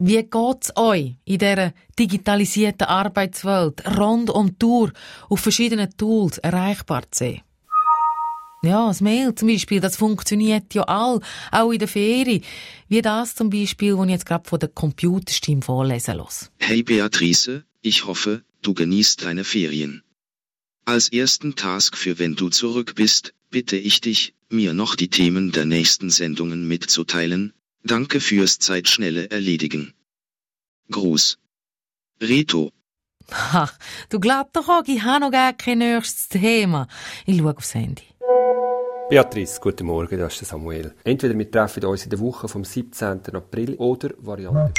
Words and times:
Wie 0.00 0.22
geht's 0.24 0.76
euch 0.76 1.14
in 1.24 1.38
dieser 1.38 1.72
digitalisierten 1.96 2.88
Arbeitswelt 2.88 3.86
rund 3.96 4.28
um 4.28 4.48
die 4.48 4.58
Tour 4.58 4.92
auf 5.28 5.38
verschiedenen 5.38 5.96
Tools 5.96 6.38
erreichbar 6.38 7.02
zu 7.12 7.24
sein? 7.24 7.42
Ja, 8.64 8.88
das 8.88 9.00
Mail 9.00 9.34
zum 9.36 9.48
Beispiel, 9.48 9.78
das 9.78 9.96
funktioniert 9.96 10.74
ja 10.74 10.82
all, 10.84 11.20
auch 11.52 11.70
in 11.70 11.78
der 11.78 11.86
Ferien. 11.86 12.42
Wie 12.88 13.02
das 13.02 13.36
zum 13.36 13.50
Beispiel, 13.50 13.94
das 13.94 14.04
ich 14.06 14.10
jetzt 14.10 14.26
gerade 14.26 14.48
von 14.48 14.58
der 14.58 14.70
Computerstimme 14.70 15.62
vorlesen 15.62 16.16
los. 16.16 16.50
Hey 16.58 16.82
Beatrice, 16.82 17.64
ich 17.82 18.04
hoffe, 18.04 18.42
du 18.62 18.74
genießt 18.74 19.24
deine 19.24 19.44
Ferien. 19.44 20.02
Als 20.86 21.12
ersten 21.12 21.54
Task 21.54 21.96
für 21.96 22.18
wenn 22.18 22.34
du 22.34 22.48
zurück 22.48 22.94
bist, 22.96 23.32
bitte 23.50 23.76
ich 23.76 24.00
dich, 24.00 24.34
mir 24.48 24.74
noch 24.74 24.96
die 24.96 25.08
Themen 25.08 25.52
der 25.52 25.66
nächsten 25.66 26.10
Sendungen 26.10 26.66
mitzuteilen. 26.66 27.52
Danke 27.86 28.18
fürs 28.18 28.58
zeitschnelle 28.58 29.30
Erledigen. 29.30 29.92
Gruß. 30.90 31.38
Reto. 32.18 32.72
Ha, 33.30 33.70
du 34.08 34.20
glaubst 34.20 34.56
doch 34.56 34.68
auch, 34.70 34.84
ich 34.86 35.02
habe 35.02 35.20
noch 35.20 35.30
gar 35.30 35.52
kein 35.52 35.78
nächstes 35.78 36.28
Thema. 36.28 36.88
Ich 37.26 37.38
schaue 37.38 37.54
aufs 37.54 37.74
Handy. 37.74 38.04
Beatrice, 39.10 39.60
guten 39.60 39.84
Morgen, 39.84 40.18
das 40.18 40.40
ist 40.40 40.48
Samuel. 40.48 40.94
Entweder 41.04 41.36
wir 41.38 41.50
treffen 41.50 41.84
uns 41.84 42.04
in 42.04 42.10
der 42.10 42.20
Woche 42.20 42.48
vom 42.48 42.64
17. 42.64 43.20
April 43.34 43.74
oder 43.74 44.10
Variante 44.18 44.72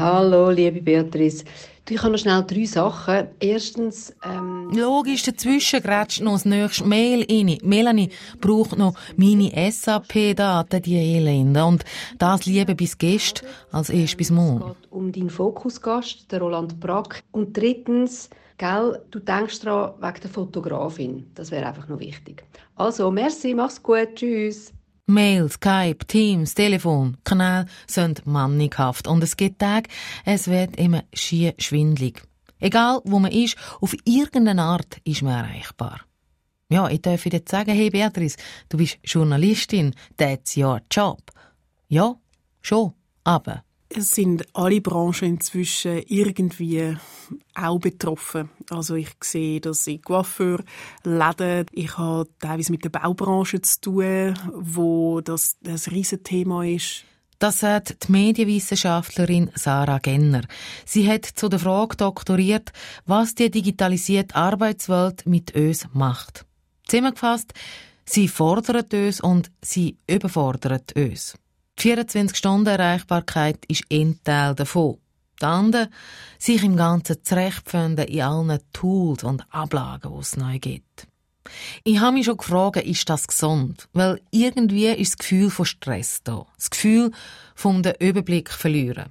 Hallo, 0.00 0.48
liebe 0.48 0.80
Beatrice. 0.80 1.44
Du, 1.84 1.92
ich 1.92 2.02
habe 2.02 2.12
noch 2.12 2.18
schnell 2.18 2.42
drei 2.46 2.64
Sachen. 2.64 3.28
Erstens, 3.38 4.16
ähm... 4.24 4.70
Logisch, 4.72 5.24
dazwischen 5.24 5.82
grätscht 5.82 6.22
noch 6.22 6.32
das 6.32 6.46
nächste 6.46 6.86
Mail 6.86 7.26
rein. 7.30 7.58
Melanie 7.62 8.08
braucht 8.40 8.78
noch 8.78 8.94
meine 9.18 9.52
SAP-Daten, 9.70 10.80
die 10.80 10.96
Elende. 10.96 11.62
Und 11.66 11.84
das 12.16 12.46
Liebe 12.46 12.74
bis 12.74 12.96
gestern, 12.96 13.46
als 13.72 13.90
erst 13.90 14.16
bis 14.16 14.30
morgen. 14.30 14.70
Es 14.70 14.80
geht 14.80 14.90
um 14.90 15.12
deinen 15.12 15.28
Fokusgast, 15.28 16.32
der 16.32 16.40
Roland 16.40 16.80
Brack. 16.80 17.22
Und 17.32 17.54
drittens, 17.54 18.30
gell, 18.56 19.02
du 19.10 19.18
denkst 19.18 19.60
daran 19.60 20.00
wegen 20.00 20.20
der 20.22 20.30
Fotografin. 20.30 21.30
Das 21.34 21.50
wäre 21.50 21.66
einfach 21.66 21.88
noch 21.88 22.00
wichtig. 22.00 22.42
Also, 22.74 23.10
merci, 23.10 23.52
mach's 23.52 23.82
gut, 23.82 24.14
tschüss. 24.14 24.72
Mail, 25.10 25.50
Skype, 25.50 26.06
Teams, 26.06 26.54
Telefon, 26.54 27.16
Kanal 27.24 27.66
sind 27.86 28.26
mannighaft. 28.26 29.06
Und 29.06 29.22
es 29.22 29.36
gibt 29.36 29.58
Tage, 29.58 29.88
es 30.24 30.48
wird 30.48 30.76
immer 30.76 31.04
schier 31.12 31.54
schwindlig. 31.58 32.22
Egal, 32.60 33.00
wo 33.04 33.18
man 33.18 33.32
ist, 33.32 33.56
auf 33.80 33.94
irgendeine 34.04 34.62
Art 34.62 34.98
ist 35.04 35.22
man 35.22 35.44
erreichbar. 35.44 36.00
Ja, 36.68 36.88
ich 36.88 37.02
darf 37.02 37.24
dir 37.24 37.42
sagen, 37.48 37.74
hey 37.74 37.90
Beatrice, 37.90 38.36
du 38.68 38.76
bist 38.76 38.98
Journalistin, 39.02 39.94
that's 40.16 40.56
your 40.56 40.80
job. 40.90 41.20
Ja, 41.88 42.14
schon, 42.60 42.92
aber 43.24 43.64
es 43.90 44.12
sind 44.12 44.46
alle 44.54 44.80
Branchen 44.80 45.28
inzwischen 45.28 46.02
irgendwie 46.06 46.96
auch 47.54 47.78
betroffen. 47.78 48.50
Also 48.70 48.94
ich 48.94 49.10
sehe 49.22 49.60
das 49.60 49.86
in 49.86 50.00
Coiffeur, 50.00 50.60
Läden. 51.02 51.66
Ich 51.72 51.98
habe 51.98 52.28
teilweise 52.38 52.72
mit 52.72 52.84
der 52.84 52.90
Baubranche 52.90 53.60
zu 53.60 53.80
tun, 53.80 54.38
wo 54.54 55.20
das 55.20 55.56
ein 55.64 55.76
Riesenthema 55.90 56.64
ist. 56.64 57.04
Das 57.40 57.60
sagt 57.60 58.06
die 58.06 58.12
Medienwissenschaftlerin 58.12 59.50
Sarah 59.54 59.98
Genner. 59.98 60.42
Sie 60.84 61.10
hat 61.10 61.24
zu 61.24 61.48
der 61.48 61.58
Frage 61.58 61.96
doktoriert, 61.96 62.70
was 63.06 63.34
die 63.34 63.50
digitalisierte 63.50 64.36
Arbeitswelt 64.36 65.26
mit 65.26 65.54
uns 65.56 65.88
macht. 65.94 66.44
Zusammengefasst, 66.86 67.54
sie 68.04 68.28
fordert 68.28 68.92
uns 68.92 69.20
und 69.20 69.50
sie 69.62 69.96
überfordert 70.06 70.94
uns. 70.96 71.38
Die 71.82 71.94
24-Stunden-Erreichbarkeit 71.94 73.64
ist 73.66 73.84
ein 73.90 74.18
Teil 74.22 74.54
davon. 74.54 74.98
Andere, 75.40 75.88
sich 76.38 76.62
im 76.62 76.76
Ganzen 76.76 77.24
zurechtfinden 77.24 78.06
in 78.06 78.20
allen 78.20 78.58
Tools 78.74 79.24
und 79.24 79.46
Ablagen, 79.48 80.12
die 80.12 80.20
es 80.20 80.36
neu 80.36 80.58
gibt. 80.58 81.06
Ich 81.84 81.98
habe 82.00 82.12
mich 82.12 82.26
schon 82.26 82.36
gefragt, 82.36 82.84
ist 82.84 83.08
das 83.08 83.26
gesund? 83.26 83.88
Weil 83.94 84.20
irgendwie 84.30 84.88
ist 84.88 85.12
das 85.12 85.18
Gefühl 85.18 85.48
von 85.48 85.64
Stress 85.64 86.22
da. 86.22 86.46
Das 86.56 86.68
Gefühl 86.68 87.12
von 87.54 87.82
den 87.82 87.94
Überblick 87.98 88.50
verlieren. 88.50 89.06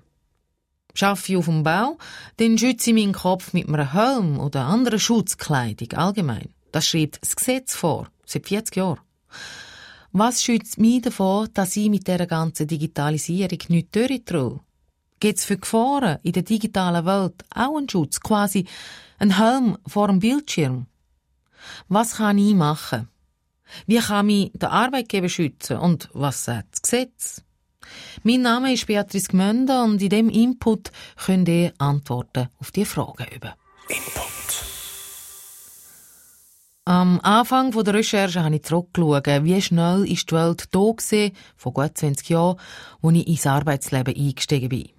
Schaffe 0.93 1.31
ich 1.31 1.37
auf 1.37 1.45
dem 1.45 1.63
Bau, 1.63 1.97
dann 2.37 2.59
schütze 2.59 2.91
ich 2.91 2.95
meinen 2.95 3.13
Kopf 3.13 3.51
mit 3.53 3.67
einem 3.67 3.91
Helm 3.91 4.39
oder 4.39 4.65
anderer 4.65 4.99
Schutzkleidung 4.99 5.93
allgemein. 5.93 6.49
Das 6.71 6.87
schreibt 6.87 7.19
das 7.23 7.35
Gesetz 7.35 7.73
vor, 7.73 8.09
seit 8.25 8.47
40 8.47 8.75
Jahren. 8.75 8.99
Was 10.11 10.41
schützt 10.41 10.79
mich 10.79 11.03
davon, 11.03 11.49
dass 11.53 11.75
ich 11.75 11.89
mit 11.89 12.07
dieser 12.07 12.25
ganzen 12.25 12.65
Digitalisierung 12.65 13.59
nicht 13.67 13.95
durchtraue? 13.95 14.59
Gibt 15.19 15.37
es 15.37 15.45
für 15.45 15.57
Gefahren 15.57 16.17
in 16.23 16.31
der 16.31 16.43
digitalen 16.43 17.05
Welt 17.05 17.43
auch 17.53 17.77
einen 17.77 17.89
Schutz, 17.89 18.19
quasi 18.19 18.65
ein 19.19 19.37
Helm 19.37 19.77
vor 19.85 20.07
dem 20.07 20.19
Bildschirm? 20.19 20.87
Was 21.89 22.15
kann 22.15 22.37
ich 22.39 22.55
machen? 22.55 23.09
Wie 23.85 23.99
kann 23.99 24.25
mich 24.25 24.51
der 24.55 24.71
Arbeitgeber 24.71 25.29
schützen 25.29 25.77
und 25.77 26.09
was 26.13 26.45
sagt 26.45 26.69
das 26.71 26.81
Gesetz? 26.81 27.43
Mein 28.23 28.41
Name 28.41 28.73
ist 28.73 28.87
Beatrice 28.87 29.27
Gmönder 29.27 29.83
und 29.83 30.01
in 30.01 30.09
diesem 30.09 30.29
Input 30.29 30.91
könnt 31.23 31.49
ihr 31.49 31.73
Antworten 31.77 32.49
auf 32.59 32.71
diese 32.71 32.87
Fragen 32.87 33.27
üben. 33.35 33.51
Input. 33.89 34.68
Am 36.89 37.19
Anfang 37.21 37.69
der 37.69 37.93
Recherche 37.93 38.43
habe 38.43 38.55
ich 38.55 38.63
zurückgeschaut, 38.63 39.27
wie 39.43 39.61
schnell 39.61 40.11
ist 40.11 40.31
die 40.31 40.35
Welt 40.35 40.63
da 40.71 40.79
war, 40.79 41.29
vor 41.55 41.71
gut 41.71 41.95
20 41.95 42.29
Jahren, 42.29 42.57
als 43.03 43.15
ich 43.15 43.27
ins 43.27 43.45
Arbeitsleben 43.45 44.15
eingestiegen 44.15 44.69
bin. 44.69 44.89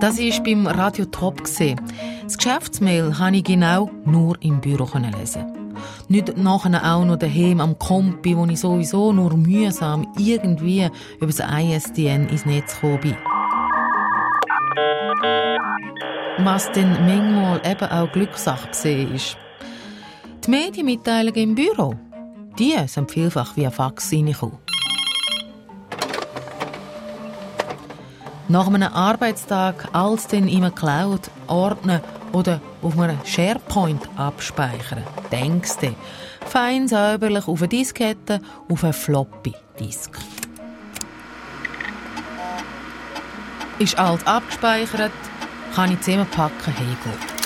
Das 0.00 0.18
war 0.18 0.44
beim 0.44 0.66
Radio 0.66 1.06
Top. 1.06 1.40
Das 1.42 2.36
Geschäftsmail 2.36 3.14
konnte 3.16 3.38
ich 3.38 3.44
genau 3.44 3.90
nur 4.04 4.36
im 4.42 4.60
Büro 4.60 4.86
lesen. 4.98 5.74
Nicht 6.08 6.36
nachher 6.36 6.94
auch 6.94 7.06
noch 7.06 7.16
daheim 7.16 7.58
am 7.58 7.78
Kompi, 7.78 8.36
wo 8.36 8.44
ich 8.44 8.60
sowieso 8.60 9.14
nur 9.14 9.34
mühsam 9.34 10.06
irgendwie 10.18 10.90
über 11.20 11.32
das 11.32 11.40
ISDN 11.40 12.28
ins 12.28 12.44
Netz 12.44 12.74
gekommen 12.74 13.00
bin. 13.00 13.16
Was 16.38 16.72
dann 16.72 16.92
manchmal 17.06 17.60
eben 17.64 17.90
auch 17.90 18.10
Glückssache 18.10 18.68
gesehen 18.68 19.14
ist. 19.14 19.36
Die 20.44 20.50
Medienmitteilungen 20.50 21.50
im 21.50 21.54
Büro, 21.54 21.94
die 22.58 22.74
sind 22.86 23.10
vielfach 23.10 23.56
via 23.56 23.70
Fax 23.70 24.12
reingekommen. 24.12 24.58
Nach 28.48 28.66
einem 28.66 28.82
Arbeitstag 28.82 29.88
alles 29.92 30.26
in 30.32 30.48
einer 30.48 30.70
Cloud 30.70 31.30
ordnen 31.46 32.00
oder 32.32 32.60
auf 32.80 32.98
einem 32.98 33.18
SharePoint 33.24 34.08
abspeichern. 34.16 35.04
Denkst 35.30 35.76
du, 35.80 35.94
fein 36.46 36.88
säuberlich 36.88 37.46
auf 37.46 37.60
eine 37.60 37.68
Diskette, 37.68 38.40
auf 38.68 38.84
eine 38.84 38.92
Floppy-Disk. 38.92 40.18
Ist 43.78 43.98
alles 43.98 44.26
abgespeichert, 44.26 45.12
kann 45.74 45.92
ich 45.92 46.00
zusammenpacken 46.00 46.74
heimgehen. 46.74 47.42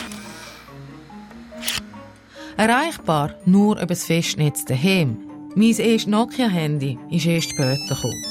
Erreichbar 2.56 3.34
nur 3.44 3.76
über 3.76 3.87
das 3.87 4.04
Festnetz 4.04 4.64
daheim. 4.64 5.19
Mein 5.54 5.69
erstes 5.69 6.06
Nokia-Handy 6.06 6.98
ist 7.10 7.26
erst 7.26 7.50
später 7.50 7.76
gekommen. 7.88 8.25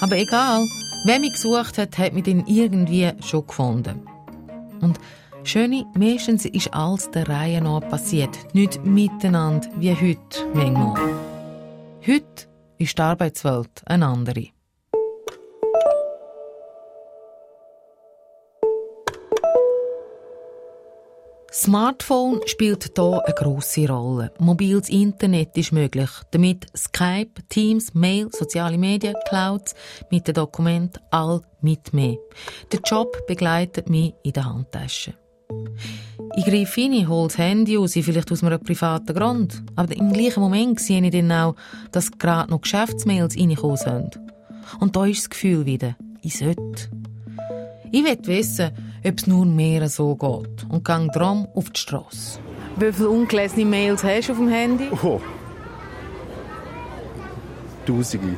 Aber 0.00 0.16
egal, 0.16 0.66
wer 1.04 1.18
mich 1.18 1.32
gesucht 1.32 1.78
hat, 1.78 1.96
hat 1.98 2.12
mich 2.12 2.24
dann 2.24 2.46
irgendwie 2.46 3.10
schon 3.24 3.46
gefunden. 3.46 4.06
Und 4.80 4.98
Schöne, 5.44 5.86
meistens 5.94 6.44
ist 6.44 6.74
alles 6.74 7.10
der 7.10 7.26
Reihe 7.28 7.62
nach 7.62 7.80
passiert, 7.88 8.54
nicht 8.54 8.84
miteinander 8.84 9.66
wie 9.78 9.94
heute 9.94 10.44
manchmal. 10.52 11.00
Heute 12.06 12.48
ist 12.76 12.98
die 12.98 13.02
Arbeitswelt 13.02 13.82
eine 13.86 14.06
andere. 14.06 14.57
Smartphone 21.50 22.40
spielt 22.44 22.90
hier 22.94 23.22
eine 23.24 23.34
grosse 23.34 23.88
Rolle. 23.88 24.30
Mobiles 24.38 24.90
Internet 24.90 25.56
ist 25.56 25.72
möglich. 25.72 26.10
Damit 26.30 26.66
Skype, 26.76 27.40
Teams, 27.48 27.94
Mail, 27.94 28.28
soziale 28.30 28.76
Medien, 28.76 29.14
Clouds, 29.28 29.74
mit 30.10 30.28
den 30.28 30.34
Dokumenten, 30.34 31.02
all 31.10 31.40
mit 31.62 31.94
mir. 31.94 32.18
Der 32.70 32.80
Job 32.84 33.26
begleitet 33.26 33.88
mich 33.88 34.12
in 34.22 34.34
der 34.34 34.44
Handtasche. 34.44 35.14
Ich 36.36 36.44
greife 36.44 36.82
rein, 36.82 37.08
hole 37.08 37.28
das 37.28 37.38
Handy 37.38 37.78
aus, 37.78 37.94
vielleicht 37.94 38.30
aus 38.30 38.44
einem 38.44 38.60
privaten 38.60 39.14
Grund. 39.14 39.62
Aber 39.74 39.96
im 39.96 40.12
gleichen 40.12 40.40
Moment 40.40 40.78
sehe 40.80 41.02
ich 41.02 41.10
dann 41.10 41.32
auch, 41.32 41.54
dass 41.92 42.10
gerade 42.10 42.50
noch 42.50 42.60
Geschäftsmails 42.60 43.38
reingekommen 43.38 43.78
sind. 43.78 44.20
Und 44.80 44.96
da 44.96 45.06
ist 45.06 45.22
das 45.22 45.30
Gefühl 45.30 45.64
wieder, 45.64 45.96
ich 46.20 46.36
sollte. 46.36 46.90
Ich 47.90 48.04
will 48.04 48.18
wissen, 48.24 48.70
ob 49.04 49.18
es 49.18 49.26
nur 49.26 49.46
mehr 49.46 49.88
so 49.88 50.14
geht 50.14 50.66
und 50.68 50.84
gehe 50.84 51.08
drum 51.12 51.48
auf 51.54 51.70
die 51.70 51.80
Straße. 51.80 52.40
Wie 52.76 52.92
viele 52.92 53.08
ungelesene 53.08 53.64
Mails 53.64 54.04
hast 54.04 54.28
du 54.28 54.32
auf 54.32 54.38
dem 54.38 54.48
Handy? 54.48 54.88
Oh. 55.02 55.20
Tausende. 57.86 58.36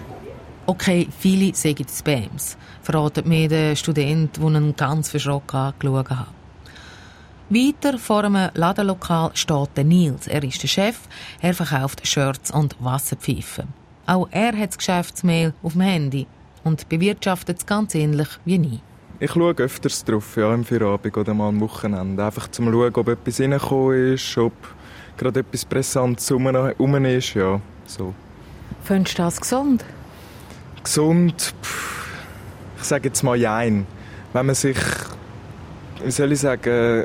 Okay, 0.66 1.08
viele 1.18 1.54
sagen 1.54 1.86
Spams, 1.88 2.56
verratet 2.82 3.26
mir 3.26 3.48
der 3.48 3.74
Student, 3.74 4.36
der 4.36 4.46
einen 4.46 4.76
ganz 4.76 5.08
verschrocken 5.08 5.58
angeschaut 5.58 6.10
hat. 6.10 6.28
Weiter 7.52 7.98
vor 7.98 8.22
einem 8.22 8.50
Ladenlokal 8.54 9.32
steht 9.34 9.76
der 9.76 9.82
Nils. 9.82 10.28
Er 10.28 10.44
ist 10.44 10.62
der 10.62 10.68
Chef. 10.68 11.00
Er 11.40 11.52
verkauft 11.52 12.06
Shirts 12.06 12.52
und 12.52 12.76
Wasserpfeifen. 12.78 13.66
Auch 14.06 14.28
er 14.30 14.56
hat 14.56 14.68
das 14.70 14.78
Geschäftsmail 14.78 15.52
auf 15.60 15.72
dem 15.72 15.80
Handy 15.80 16.28
und 16.62 16.88
bewirtschaftet 16.88 17.58
es 17.58 17.66
ganz 17.66 17.96
ähnlich 17.96 18.28
wie 18.44 18.58
nie. 18.58 18.80
Ich 19.22 19.32
schaue 19.32 19.52
öfters 19.52 20.02
drauf, 20.02 20.38
ja, 20.38 20.54
im 20.54 20.64
Feierabend 20.64 21.14
oder 21.14 21.34
mal 21.34 21.48
am 21.48 21.60
Wochenende. 21.60 22.24
Einfach 22.24 22.48
zum 22.48 22.72
schauen, 22.72 22.90
ob 22.94 23.06
etwas 23.06 23.38
reingekommen 23.38 24.14
ist, 24.14 24.38
ob 24.38 24.54
gerade 25.18 25.40
etwas 25.40 25.66
Brisantes 25.66 26.32
rum 26.32 27.04
ist, 27.04 27.34
ja, 27.34 27.60
so. 27.84 28.14
Findest 28.82 29.18
du 29.18 29.22
das 29.22 29.38
gesund? 29.38 29.84
Gesund, 30.82 31.54
pff, 31.62 32.06
ich 32.78 32.84
sage 32.84 33.08
jetzt 33.08 33.22
mal 33.22 33.36
Jein. 33.36 33.86
Wenn 34.32 34.46
man 34.46 34.54
sich, 34.54 34.78
wie 36.02 36.10
soll 36.10 36.32
ich 36.32 36.40
sagen, 36.40 37.04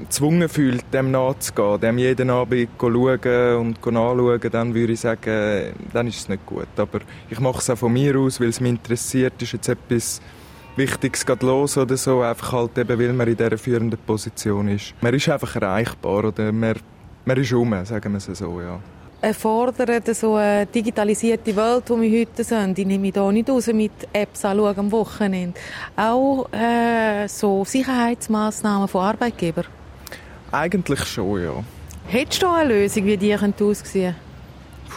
gezwungen 0.00 0.48
fühlt, 0.48 0.84
dem 0.92 1.12
nachzugehen, 1.12 1.80
dem 1.80 1.98
jeden 1.98 2.30
Abend 2.30 2.70
schauen 2.76 3.56
und 3.56 3.86
nachschauen, 3.86 4.50
dann 4.50 4.74
würde 4.74 4.94
ich 4.94 5.00
sagen, 5.00 5.74
dann 5.92 6.08
ist 6.08 6.18
es 6.18 6.28
nicht 6.28 6.44
gut. 6.44 6.66
Aber 6.76 6.98
ich 7.30 7.38
mache 7.38 7.58
es 7.58 7.70
auch 7.70 7.78
von 7.78 7.92
mir 7.92 8.18
aus, 8.18 8.40
weil 8.40 8.48
es 8.48 8.58
mich 8.58 8.70
interessiert, 8.70 9.40
ist 9.40 9.52
jetzt 9.52 9.68
etwas 9.68 10.20
Wichtiges 10.74 11.26
geht 11.26 11.42
los 11.42 11.76
oder 11.76 11.98
so, 11.98 12.22
einfach 12.22 12.52
halt 12.52 12.78
eben, 12.78 12.98
weil 12.98 13.12
man 13.12 13.28
in 13.28 13.36
dieser 13.36 13.58
führenden 13.58 13.98
Position 14.06 14.68
ist. 14.68 14.94
Man 15.02 15.12
ist 15.12 15.28
einfach 15.28 15.54
erreichbar 15.56 16.24
oder 16.24 16.50
man, 16.50 16.76
man 17.26 17.36
ist 17.36 17.52
um, 17.52 17.84
sagen 17.84 18.12
wir 18.12 18.16
es 18.16 18.24
so, 18.24 18.60
ja. 18.60 18.80
Erfordert 19.20 20.16
so 20.16 20.34
eine 20.34 20.66
digitalisierte 20.66 21.54
Welt, 21.54 21.84
die 21.88 22.00
wir 22.00 22.20
heute 22.20 22.42
sind, 22.42 22.78
ich 22.78 22.86
nehme 22.86 23.12
da 23.12 23.30
nicht 23.30 23.50
raus 23.50 23.66
mit 23.68 23.92
Apps 24.12 24.44
anschauen 24.44 24.78
am 24.78 24.90
Wochenende, 24.92 25.60
auch 25.94 26.50
äh, 26.52 27.28
so 27.28 27.64
Sicherheitsmaßnahmen 27.64 28.88
von 28.88 29.02
Arbeitgebern? 29.02 29.66
Eigentlich 30.50 31.04
schon, 31.04 31.42
ja. 31.42 31.64
Hättest 32.06 32.42
du 32.42 32.48
eine 32.48 32.70
Lösung, 32.70 33.04
wie 33.04 33.16
die 33.16 33.34
aussehen 33.34 34.16
Puh, 34.16 34.31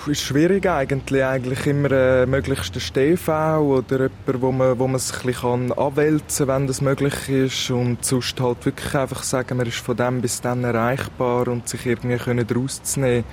ist 0.07 0.21
schwierig 0.21 0.67
eigentlich. 0.67 1.23
Eigentlich 1.23 1.65
immer 1.65 1.91
äh, 1.91 2.25
möglichst 2.25 2.75
ein 2.75 2.79
StV 2.79 3.29
oder 3.59 4.09
jemand, 4.09 4.41
wo 4.41 4.51
man, 4.51 4.79
wo 4.79 4.87
man 4.87 4.99
sich 4.99 5.17
ein 5.17 5.25
bisschen 5.27 5.71
anwälzen 5.73 6.47
kann, 6.47 6.61
wenn 6.61 6.67
das 6.67 6.81
möglich 6.81 7.29
ist. 7.29 7.69
Und 7.71 8.03
sonst 8.03 8.39
halt 8.39 8.65
wirklich 8.65 8.95
einfach 8.95 9.23
sagen, 9.23 9.57
man 9.57 9.67
ist 9.67 9.77
von 9.77 9.97
dem 9.97 10.21
bis 10.21 10.41
dann 10.41 10.63
erreichbar 10.63 11.47
und 11.47 11.67
sich 11.67 11.85
irgendwie 11.85 12.17
können 12.17 12.47
rauszunehmen. 12.47 13.25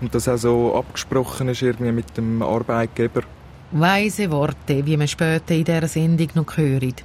Und 0.00 0.14
das 0.14 0.28
auch 0.28 0.36
so 0.36 0.76
abgesprochen 0.76 1.48
ist 1.48 1.62
irgendwie 1.62 1.92
mit 1.92 2.16
dem 2.16 2.42
Arbeitgeber. 2.42 3.22
Weise 3.72 4.30
Worte, 4.30 4.84
wie 4.84 4.96
man 4.96 5.08
später 5.08 5.54
in 5.54 5.64
dieser 5.64 5.88
Sendung 5.88 6.28
noch 6.34 6.56
hört. 6.56 7.04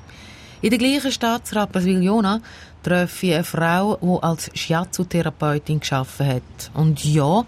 In 0.62 0.69
der 0.69 0.79
gleichen 0.79 1.12
Stadt, 1.12 1.53
Rapperswil-Jona, 1.53 2.41
treffe 2.81 3.27
ich 3.27 3.33
eine 3.35 3.44
Frau, 3.44 3.97
die 4.01 4.23
als 4.23 4.50
Shiatsu-Therapeutin 4.53 5.79
gearbeitet 5.79 6.27
hat. 6.27 6.71
Und 6.73 7.03
ja, 7.03 7.44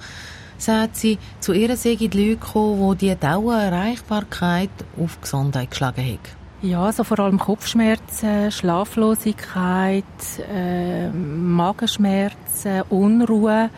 sagt 0.61 0.95
sie, 0.95 1.17
zu 1.39 1.53
ihr 1.53 1.75
sei 1.75 1.95
die 1.95 2.07
Leute 2.07 2.37
gekommen, 2.37 2.97
die 2.97 3.09
die 3.09 3.15
Dauererreichbarkeit 3.15 4.69
auf 5.01 5.21
Gesundheit 5.21 5.71
geschlagen 5.71 6.03
haben. 6.03 6.19
Ja, 6.61 6.85
also 6.85 7.03
vor 7.03 7.19
allem 7.19 7.37
Kopfschmerzen, 7.37 8.51
Schlaflosigkeit, 8.51 10.03
äh, 10.51 11.09
Magenschmerzen, 11.09 12.81
Unruhe. 12.89 13.69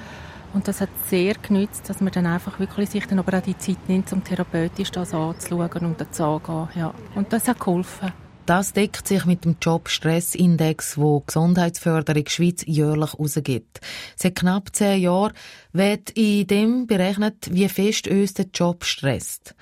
Und 0.53 0.67
das 0.67 0.81
hat 0.81 0.89
sehr 1.07 1.35
genützt, 1.35 1.89
dass 1.89 1.99
man 2.01 2.11
dann 2.11 2.25
einfach 2.25 2.59
wirklich 2.59 2.89
sich 2.89 3.05
dann 3.05 3.19
aber 3.19 3.37
auch 3.37 3.41
die 3.43 3.57
Zeit 3.57 3.77
nimmt, 3.87 4.11
um 4.13 4.23
therapeutisch 4.23 4.91
das 4.91 5.13
anzuschauen 5.13 5.85
und 5.85 6.01
das 6.01 6.19
anzugehen. 6.19 6.69
Ja. 6.75 6.93
Und 7.15 7.31
das 7.33 7.47
hat 7.47 7.59
geholfen. 7.59 8.13
Das 8.49 8.73
deckt 8.73 9.07
sich 9.07 9.25
mit 9.25 9.45
dem 9.45 9.57
Job-Stress-Index, 9.61 10.97
wo 10.97 11.19
die 11.19 11.27
Gesundheitsförderung 11.27 12.25
Schweiz 12.25 12.63
jährlich 12.65 13.13
herausgibt. 13.13 13.79
Seit 14.15 14.37
knapp 14.37 14.75
zehn 14.75 15.01
Jahren 15.03 15.33
wird 15.71 16.09
in 16.17 16.47
dem 16.47 16.87
berechnet, 16.87 17.53
wie 17.53 17.69
fest 17.69 18.07
uns 18.07 18.33
der 18.33 18.47
Job 18.51 18.85
stresst. 18.85 19.53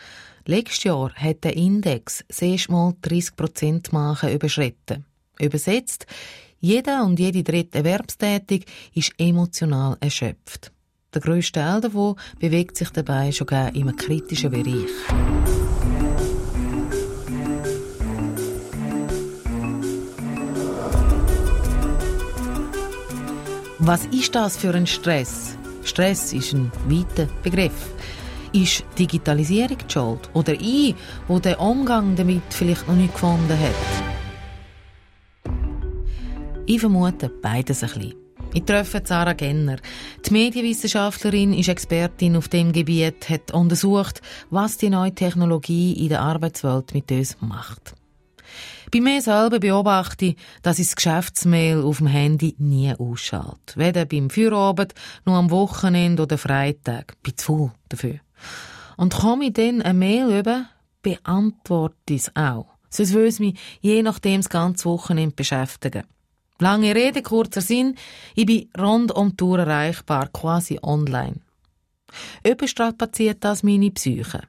Letztes 0.46 0.86
Jahr 0.86 1.14
hat 1.16 1.44
der 1.44 1.58
Index 1.58 2.24
mal 2.70 2.94
30 3.02 3.36
Prozent 3.36 3.92
Marke 3.92 4.34
überschritten. 4.34 5.04
Übersetzt, 5.38 6.06
jeder 6.62 7.04
und 7.04 7.20
jede 7.20 7.44
dritte 7.44 7.80
Erwerbstätig 7.80 8.68
ist 8.94 9.12
emotional 9.18 9.98
erschöpft. 10.00 10.72
Der 11.14 11.20
grösste 11.20 11.60
Teil 11.60 11.82
davon 11.82 12.16
bewegt 12.40 12.78
sich 12.78 12.92
dabei 12.92 13.34
schon 13.34 13.48
gar 13.48 13.68
einem 13.68 13.98
kritischen 13.98 14.52
Bereich. 14.52 15.77
Was 23.88 24.04
ist 24.08 24.36
das 24.36 24.58
für 24.58 24.74
ein 24.74 24.86
Stress? 24.86 25.58
Stress 25.86 26.34
ist 26.34 26.52
ein 26.52 26.70
weiter 26.90 27.30
Begriff. 27.42 27.90
Ist 28.52 28.84
Digitalisierung 29.00 29.78
die 29.78 29.94
Schuld? 29.94 30.30
Oder 30.34 30.56
ich, 30.60 30.94
wo 31.30 31.40
den 31.40 31.56
Umgang 31.56 32.14
damit 32.18 32.44
vielleicht 32.50 32.86
noch 32.86 32.98
nicht 32.98 33.14
gefunden 33.14 33.58
hat? 33.58 35.54
Ich 36.66 36.82
vermute 36.82 37.30
beides 37.30 37.82
ein 37.82 37.90
bisschen. 37.92 38.16
Ich 38.54 38.66
treffe 38.66 39.02
Sarah 39.06 39.32
Genner. 39.32 39.78
Die 40.26 40.34
Medienwissenschaftlerin 40.34 41.54
ist 41.54 41.70
Expertin 41.70 42.36
auf 42.36 42.50
dem 42.50 42.74
Gebiet, 42.74 43.30
hat 43.30 43.54
untersucht, 43.54 44.22
was 44.50 44.76
die 44.76 44.90
neue 44.90 45.16
Technologie 45.16 45.94
in 45.94 46.10
der 46.10 46.24
Arbeitswelt 46.24 46.94
mit 46.94 47.10
uns 47.10 47.38
macht. 47.40 47.96
Bei 48.90 49.02
mir 49.02 49.22
selber 49.22 49.60
beobachte 49.60 50.28
ich, 50.28 50.38
dass 50.62 50.80
ich 50.80 50.88
das 50.88 50.96
Geschäftsmail 50.96 51.82
auf 51.82 51.98
dem 51.98 52.08
Handy 52.08 52.56
nie 52.58 52.94
ausschalte. 52.94 53.76
Weder 53.76 54.06
beim 54.06 54.30
Feierabend, 54.30 54.94
noch 55.26 55.36
am 55.36 55.52
Wochenende 55.52 56.24
oder 56.24 56.38
Freitag. 56.38 57.22
Bin 57.22 57.38
zu 57.38 57.46
faul 57.46 57.72
dafür. 57.90 58.20
Und 58.96 59.14
komme 59.14 59.48
ich 59.48 59.54
dann 59.54 59.82
eine 59.82 59.94
Mail 59.94 60.40
über, 60.40 60.68
beantworte 61.02 62.14
ich 62.14 62.22
es 62.22 62.36
auch. 62.36 62.68
Sonst 62.90 63.14
will 63.14 63.26
es 63.26 63.40
mich 63.40 63.60
je 63.82 64.02
nachdem 64.02 64.40
das 64.40 64.50
ganze 64.50 64.86
Wochenende 64.86 65.36
beschäftigen. 65.36 66.04
Lange 66.60 66.96
Rede, 66.96 67.22
kurzer 67.22 67.62
Sinn, 67.62 67.96
ich 68.36 68.46
bin 68.46 68.70
rund 68.80 69.12
um 69.12 69.32
die 69.32 69.36
Tour 69.36 69.60
erreichbar, 69.60 70.30
quasi 70.30 70.80
online. 70.82 71.42
Überstrapaziert 72.44 73.44
das 73.44 73.64
meine 73.64 73.92
Psyche. 73.92 74.44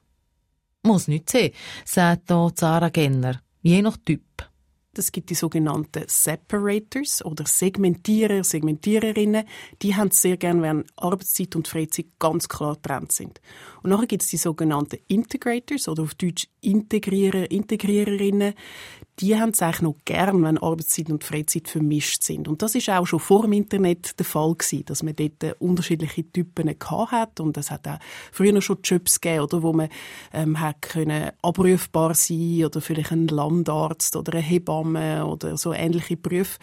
Muss 0.84 1.08
nicht 1.08 1.28
sehen, 1.28 1.52
sagt 1.84 2.28
hier 2.28 2.52
Sarah 2.54 2.88
Genner 2.88 3.42
je 3.62 3.82
nach 3.82 3.96
Typ. 3.96 4.22
Es 4.98 5.12
gibt 5.12 5.30
die 5.30 5.34
sogenannten 5.36 6.02
Separators 6.08 7.24
oder 7.24 7.46
Segmentierer, 7.46 8.42
Segmentiererinnen. 8.42 9.44
Die 9.80 9.94
haben 9.94 10.08
es 10.08 10.20
sehr 10.20 10.36
gerne, 10.36 10.62
wenn 10.62 10.84
Arbeitszeit 10.96 11.54
und 11.54 11.68
Freizeit 11.68 12.06
ganz 12.18 12.48
klar 12.48 12.74
getrennt 12.74 13.12
sind. 13.12 13.40
Und 13.82 13.90
nachher 13.90 14.08
gibt 14.08 14.24
es 14.24 14.30
die 14.30 14.38
sogenannten 14.38 14.98
Integrators 15.06 15.88
oder 15.88 16.02
auf 16.02 16.16
Deutsch 16.16 16.48
Integrierer, 16.62 17.48
Integriererinnen 17.48 18.54
die 19.20 19.38
haben 19.38 19.50
es 19.50 19.62
eigentlich 19.62 19.82
noch 19.82 19.96
gern, 20.04 20.42
wenn 20.42 20.58
Arbeitszeit 20.58 21.10
und 21.10 21.24
Freizeit 21.24 21.68
vermischt 21.68 22.22
sind. 22.22 22.46
Und 22.46 22.62
das 22.62 22.74
ist 22.74 22.88
auch 22.88 23.06
schon 23.06 23.18
vor 23.18 23.42
dem 23.42 23.52
Internet 23.52 24.18
der 24.18 24.26
Fall 24.26 24.54
gewesen, 24.54 24.84
dass 24.86 25.02
man 25.02 25.16
dort 25.16 25.60
unterschiedliche 25.60 26.30
Typen 26.30 26.68
hat 26.68 27.40
und 27.40 27.56
es 27.56 27.70
hat 27.70 27.88
auch 27.88 27.98
früher 28.32 28.60
schon 28.60 28.78
Jobs 28.84 29.20
gegeben, 29.20 29.42
oder, 29.42 29.62
wo 29.62 29.72
man 29.72 29.88
ähm, 30.32 30.60
hat 30.60 30.82
können 30.82 31.30
abrufbar 31.42 32.14
sein 32.14 32.64
oder 32.64 32.80
vielleicht 32.80 33.12
ein 33.12 33.28
Landarzt 33.28 34.14
oder 34.16 34.34
eine 34.34 34.42
Hebamme 34.42 35.26
oder 35.26 35.56
so 35.56 35.72
ähnliche 35.72 36.16
Berufe. 36.16 36.58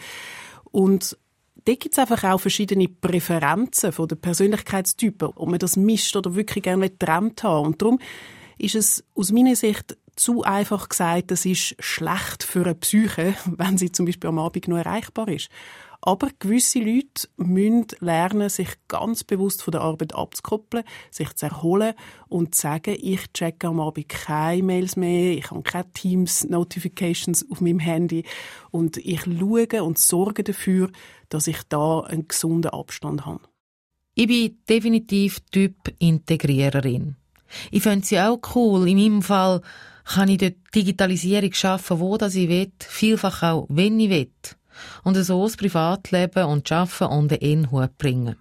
Und 0.70 1.16
dort 1.64 1.80
gibt 1.80 1.92
es 1.92 1.98
einfach 1.98 2.24
auch 2.24 2.40
verschiedene 2.40 2.88
Präferenzen 2.88 3.92
von 3.92 4.08
den 4.08 4.20
Persönlichkeitstypen, 4.20 5.28
ob 5.34 5.48
man 5.48 5.58
das 5.58 5.76
mischt 5.76 6.16
oder 6.16 6.34
wirklich 6.34 6.64
gerne 6.64 6.88
getrennt 6.88 7.42
haben. 7.42 7.66
Und 7.66 7.82
darum 7.82 7.98
ist 8.58 8.74
es 8.74 9.04
aus 9.14 9.32
meiner 9.32 9.56
Sicht 9.56 9.96
zu 10.16 10.42
einfach 10.42 10.88
gesagt, 10.88 11.30
das 11.30 11.44
ist 11.44 11.76
schlecht 11.78 12.42
für 12.42 12.64
eine 12.64 12.74
Psyche, 12.74 13.34
wenn 13.46 13.78
sie 13.78 13.92
zum 13.92 14.06
Beispiel 14.06 14.28
am 14.28 14.38
Abend 14.38 14.68
nur 14.68 14.78
erreichbar 14.78 15.28
ist. 15.28 15.48
Aber 16.02 16.28
gewisse 16.38 16.78
Leute 16.78 17.28
müssen 17.36 17.86
lernen, 18.00 18.48
sich 18.48 18.68
ganz 18.86 19.24
bewusst 19.24 19.62
von 19.62 19.72
der 19.72 19.80
Arbeit 19.80 20.14
abzukoppeln, 20.14 20.84
sich 21.10 21.34
zu 21.34 21.46
erholen 21.46 21.94
und 22.28 22.54
zu 22.54 22.62
sagen, 22.62 22.96
ich 23.00 23.32
checke 23.32 23.66
am 23.66 23.80
Abend 23.80 24.08
keine 24.08 24.62
Mails 24.62 24.96
mehr, 24.96 25.36
ich 25.36 25.50
habe 25.50 25.62
keine 25.62 25.90
Teams-Notifications 25.92 27.50
auf 27.50 27.60
meinem 27.60 27.80
Handy 27.80 28.24
und 28.70 28.98
ich 28.98 29.22
schaue 29.22 29.82
und 29.82 29.98
sorge 29.98 30.44
dafür, 30.44 30.90
dass 31.28 31.46
ich 31.46 31.62
da 31.68 32.00
einen 32.00 32.28
gesunden 32.28 32.70
Abstand 32.70 33.26
habe. 33.26 33.40
Ich 34.14 34.28
bin 34.28 34.58
definitiv 34.68 35.40
Typ 35.50 35.74
Integriererin. 35.98 37.16
Ich 37.70 37.82
fände 37.82 38.06
sie 38.06 38.18
auch 38.20 38.40
cool. 38.54 38.88
In 38.88 38.96
meinem 38.96 39.22
Fall 39.22 39.60
kann 40.06 40.28
ich 40.28 40.38
dort 40.38 40.54
Digitalisierung 40.74 41.52
schaffen, 41.52 42.00
wo 42.00 42.16
das 42.16 42.34
ich 42.34 42.48
will, 42.48 42.72
vielfach 42.78 43.42
auch, 43.42 43.66
wenn 43.68 43.98
ich 44.00 44.10
will. 44.10 44.30
Und 45.04 45.14
so 45.16 45.44
das 45.44 45.56
Privatleben 45.56 46.44
und 46.44 46.70
Arbeiten 46.70 47.04
unter 47.04 47.42
einen 47.42 47.70
Hut 47.70 47.98
bringen. 47.98 48.36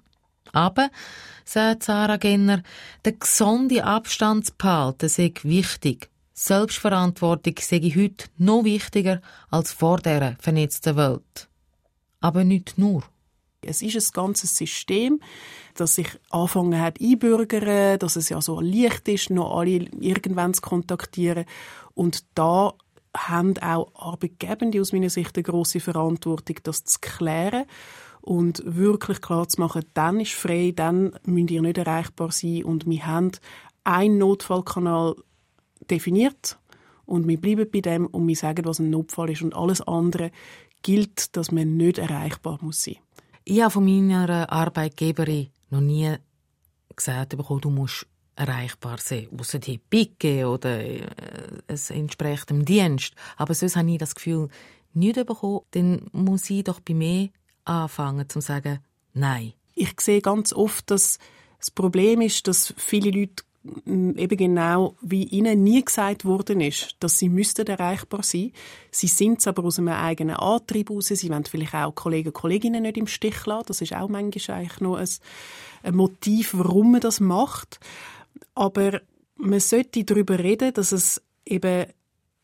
Aber, 0.52 0.90
sagt 1.44 1.84
Sarah 1.84 2.18
Genner, 2.18 2.62
der 3.04 3.14
gesunde 3.14 3.84
Abstand 3.84 4.46
zu 4.46 4.54
behalten 4.58 5.10
sei 5.10 5.34
wichtig. 5.44 6.10
Selbstverantwortung 6.34 7.56
sei 7.62 7.80
heute 7.96 8.28
noch 8.38 8.64
wichtiger 8.64 9.22
als 9.50 9.72
vor 9.72 9.98
dieser 9.98 10.36
vernetzten 10.40 10.98
Welt. 10.98 11.48
Aber 12.20 12.44
nicht 12.44 12.78
nur. 12.78 13.04
Es 13.66 13.82
ist 13.82 13.96
ein 13.96 14.14
ganzes 14.14 14.56
System, 14.56 15.20
das 15.76 15.96
sich 15.96 16.08
anfangen 16.30 16.80
hat 16.80 17.02
einbürgern, 17.02 18.00
dass 18.00 18.16
es 18.16 18.30
ja 18.30 18.42
so 18.42 18.62
leicht 18.62 19.08
ist, 19.08 19.30
noch 19.30 19.58
alle 19.58 19.88
irgendwann 20.00 20.54
zu 20.54 20.62
kontaktieren. 20.62 21.46
Und 21.94 22.26
da 22.36 22.74
haben 23.16 23.58
auch 23.60 23.92
Arbeitgebende 23.96 24.82
aus 24.82 24.94
meiner 24.94 25.10
Sicht 25.10 25.36
eine 25.36 25.44
grosse 25.44 25.80
Verantwortung, 25.80 26.58
das 26.64 26.84
zu 26.84 27.00
klären 27.02 27.66
und 28.22 28.64
wirklich 28.66 29.22
klar 29.22 29.48
zu 29.48 29.62
machen, 29.62 29.86
dann 29.94 30.20
ist 30.20 30.34
frei, 30.34 30.74
dann 30.76 31.18
müsst 31.26 31.52
ihr 31.52 31.62
nicht 31.62 31.78
erreichbar 31.78 32.32
sein 32.32 32.64
und 32.64 32.88
wir 32.88 33.06
haben 33.06 33.32
einen 33.84 34.18
Notfallkanal 34.18 35.16
definiert 35.92 36.58
und 37.06 37.28
wir 37.28 37.40
bleiben 37.40 37.70
bei 37.72 37.82
dem 37.82 38.08
und 38.08 38.28
wir 38.28 38.36
sagen, 38.36 38.66
was 38.66 38.80
ein 38.80 38.90
Notfall 38.90 39.30
ist 39.30 39.44
und 39.44 39.56
alles 39.56 39.82
andere 39.82 40.32
gilt, 40.82 41.36
dass 41.38 41.52
man 41.52 41.78
nicht 41.78 42.00
erreichbar 42.00 42.58
muss 42.62 42.82
sein. 42.82 42.98
Ich 43.48 43.62
habe 43.62 43.70
von 43.70 43.86
meiner 43.86 44.52
Arbeitgeberin 44.52 45.52
noch 45.70 45.80
nie 45.80 46.16
gesagt 46.96 47.38
bekommen, 47.38 47.62
du 47.62 47.70
musst 47.70 48.08
erreichbar 48.36 48.98
sein, 48.98 49.28
außer 49.38 49.60
die 49.60 49.78
Picke 49.78 50.48
oder 50.48 50.80
äh, 50.80 51.06
es 51.68 51.92
entspricht 51.92 52.50
dem 52.50 52.66
Dienst. 52.66 53.14
Aber 53.38 53.54
sonst 53.54 53.76
habe 53.76 53.92
ich 53.92 54.00
das 54.00 54.16
Gefühl 54.16 54.50
nicht 54.96 55.24
bekommen, 55.28 55.62
dann 55.72 56.08
muss 56.12 56.50
ich 56.50 56.64
doch 56.64 56.80
bei 56.80 56.96
mir 56.96 57.30
anfangen 57.66 58.28
zu 58.28 58.42
sagen, 58.42 58.80
nein. 59.14 59.54
Ich 59.76 60.02
sehe 60.02 60.22
ganz 60.22 60.52
oft, 60.52 60.90
dass 60.90 61.20
das 61.60 61.70
Problem 61.70 62.22
ist, 62.22 62.48
dass 62.48 62.74
viele 62.78 63.12
Leute 63.12 63.44
eben 63.86 64.38
genau 64.38 64.96
wie 65.02 65.24
ihnen 65.24 65.64
nie 65.64 65.84
gesagt 65.84 66.26
worden 66.26 66.62
ist, 66.62 66.96
dass 67.00 67.18
sie 67.18 67.30
müssten 67.30 67.66
erreichbar 67.68 68.24
sein. 68.24 68.52
Sie 68.92 69.08
sind 69.08 69.40
es 69.40 69.48
aber 69.48 69.64
aus 69.64 69.80
einem 69.80 69.90
eigenen 69.90 70.36
Antrieb 70.36 70.90
heraus. 70.90 71.08
Sie 71.08 71.30
wollen 71.30 71.46
vielleicht 71.46 71.74
auch 71.74 71.96
Kollegen 71.96 72.30
und 72.30 72.34
Kolleginnen 72.34 72.84
nicht 72.84 72.98
im 72.98 73.08
Stich 73.08 73.46
lassen. 73.46 73.66
Das 73.68 73.82
ist 73.82 73.94
auch 73.94 74.10
manchmal 74.10 74.60
eigentlich 74.60 74.82
noch 74.82 74.98
ein, 74.98 75.10
ein 75.84 75.96
Motiv, 75.96 76.54
warum 76.54 76.92
man 76.92 77.02
das 77.02 77.20
macht. 77.20 77.80
Aber 78.54 79.02
man 79.38 79.60
sollte 79.60 80.04
darüber 80.04 80.40
reden, 80.40 80.74
dass 80.74 80.92
es 80.92 81.22
eben 81.46 81.86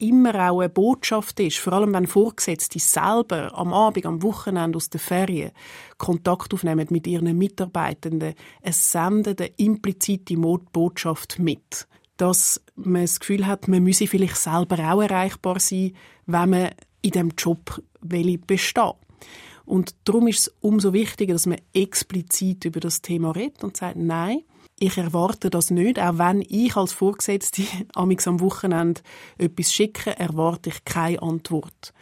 immer 0.01 0.49
auch 0.49 0.59
eine 0.59 0.69
Botschaft 0.69 1.39
ist, 1.39 1.59
vor 1.59 1.73
allem 1.73 1.93
wenn 1.93 2.07
Vorgesetzte 2.07 2.79
selber 2.79 3.57
am 3.57 3.73
Abend, 3.73 4.05
am 4.05 4.23
Wochenende 4.23 4.77
aus 4.77 4.89
der 4.89 4.99
Ferien 4.99 5.51
Kontakt 5.97 6.53
aufnehmen 6.53 6.87
mit 6.89 7.07
ihren 7.07 7.37
Mitarbeitenden, 7.37 8.33
es 8.61 8.91
sendet 8.91 9.39
eine 9.39 9.51
implizite 9.57 10.35
Botschaft 10.35 11.39
mit, 11.39 11.87
dass 12.17 12.61
man 12.75 13.03
das 13.03 13.19
Gefühl 13.19 13.45
hat, 13.45 13.67
man 13.67 13.83
müsse 13.83 14.07
vielleicht 14.07 14.37
selber 14.37 14.79
auch 14.91 15.01
erreichbar 15.01 15.59
sein, 15.59 15.93
wenn 16.25 16.49
man 16.49 16.69
in 17.01 17.11
dem 17.11 17.31
Job 17.37 17.81
bestehen. 18.01 18.93
Und 19.65 19.95
darum 20.03 20.27
ist 20.27 20.39
es 20.39 20.55
umso 20.59 20.93
wichtiger, 20.93 21.33
dass 21.33 21.45
man 21.45 21.61
explizit 21.73 22.65
über 22.65 22.79
das 22.79 23.01
Thema 23.01 23.31
redet 23.31 23.63
und 23.63 23.77
sagt, 23.77 23.95
nein, 23.95 24.41
ich 24.81 24.97
erwarte 24.97 25.51
das 25.51 25.69
nicht, 25.69 25.99
auch 25.99 26.17
wenn 26.17 26.41
ich 26.41 26.75
als 26.75 26.91
Vorgesetzte 26.91 27.63
am 27.95 28.39
Wochenende 28.39 29.01
etwas 29.37 29.71
schicke, 29.71 30.17
erwarte 30.17 30.69
ich 30.69 30.83
keine 30.85 31.21
Antwort. 31.21 31.93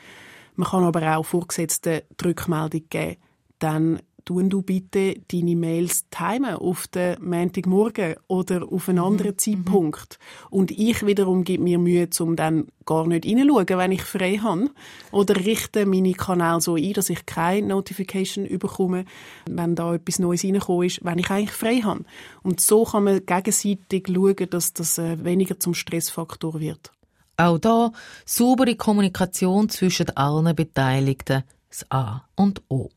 Man 0.55 0.69
kann 0.69 0.83
aber 0.83 1.17
auch 1.17 1.25
Vorgesetzten 1.25 2.01
die 2.19 2.25
Rückmeldung 2.25 2.83
geben, 2.89 3.17
dann 3.59 3.99
tun 4.29 4.47
du 4.47 4.61
bitte 4.61 5.15
deine 5.31 5.55
Mails 5.55 6.05
timen 6.11 6.53
auf 6.53 6.85
den 6.85 7.17
Montagmorgen 7.19 8.13
oder 8.27 8.71
auf 8.71 8.87
einen 8.87 8.99
anderen 8.99 9.31
mhm. 9.31 9.37
Zeitpunkt. 9.39 10.19
Und 10.51 10.69
ich 10.69 11.03
wiederum 11.03 11.43
gebe 11.43 11.63
mir 11.63 11.79
Mühe, 11.79 12.07
um 12.19 12.35
dann 12.35 12.67
gar 12.85 13.07
nicht 13.07 13.25
hineinschauen, 13.25 13.65
wenn 13.67 13.91
ich 13.91 14.03
frei 14.03 14.37
habe. 14.37 14.69
Oder 15.11 15.35
richte 15.35 15.87
meine 15.87 16.13
Kanäle 16.13 16.61
so 16.61 16.75
ein, 16.75 16.93
dass 16.93 17.09
ich 17.09 17.25
keine 17.25 17.69
Notification 17.69 18.45
bekomme, 18.59 19.05
wenn 19.49 19.73
da 19.73 19.95
etwas 19.95 20.19
Neues 20.19 20.43
reingekommen 20.43 20.85
ist, 20.85 21.03
wenn 21.03 21.17
ich 21.17 21.31
eigentlich 21.31 21.51
frei 21.51 21.77
habe. 21.77 22.03
Und 22.43 22.61
so 22.61 22.83
kann 22.83 23.05
man 23.05 23.25
gegenseitig 23.25 24.09
schauen, 24.13 24.47
dass 24.51 24.73
das 24.73 24.99
äh, 24.99 25.23
weniger 25.23 25.59
zum 25.59 25.73
Stressfaktor 25.73 26.59
wird. 26.59 26.91
Auch 27.35 27.57
da 27.57 27.91
saubere 28.25 28.75
Kommunikation 28.75 29.69
zwischen 29.69 30.15
allen 30.15 30.55
Beteiligten, 30.55 31.45
das 31.69 31.89
A 31.89 32.25
und 32.35 32.61
O 32.69 32.91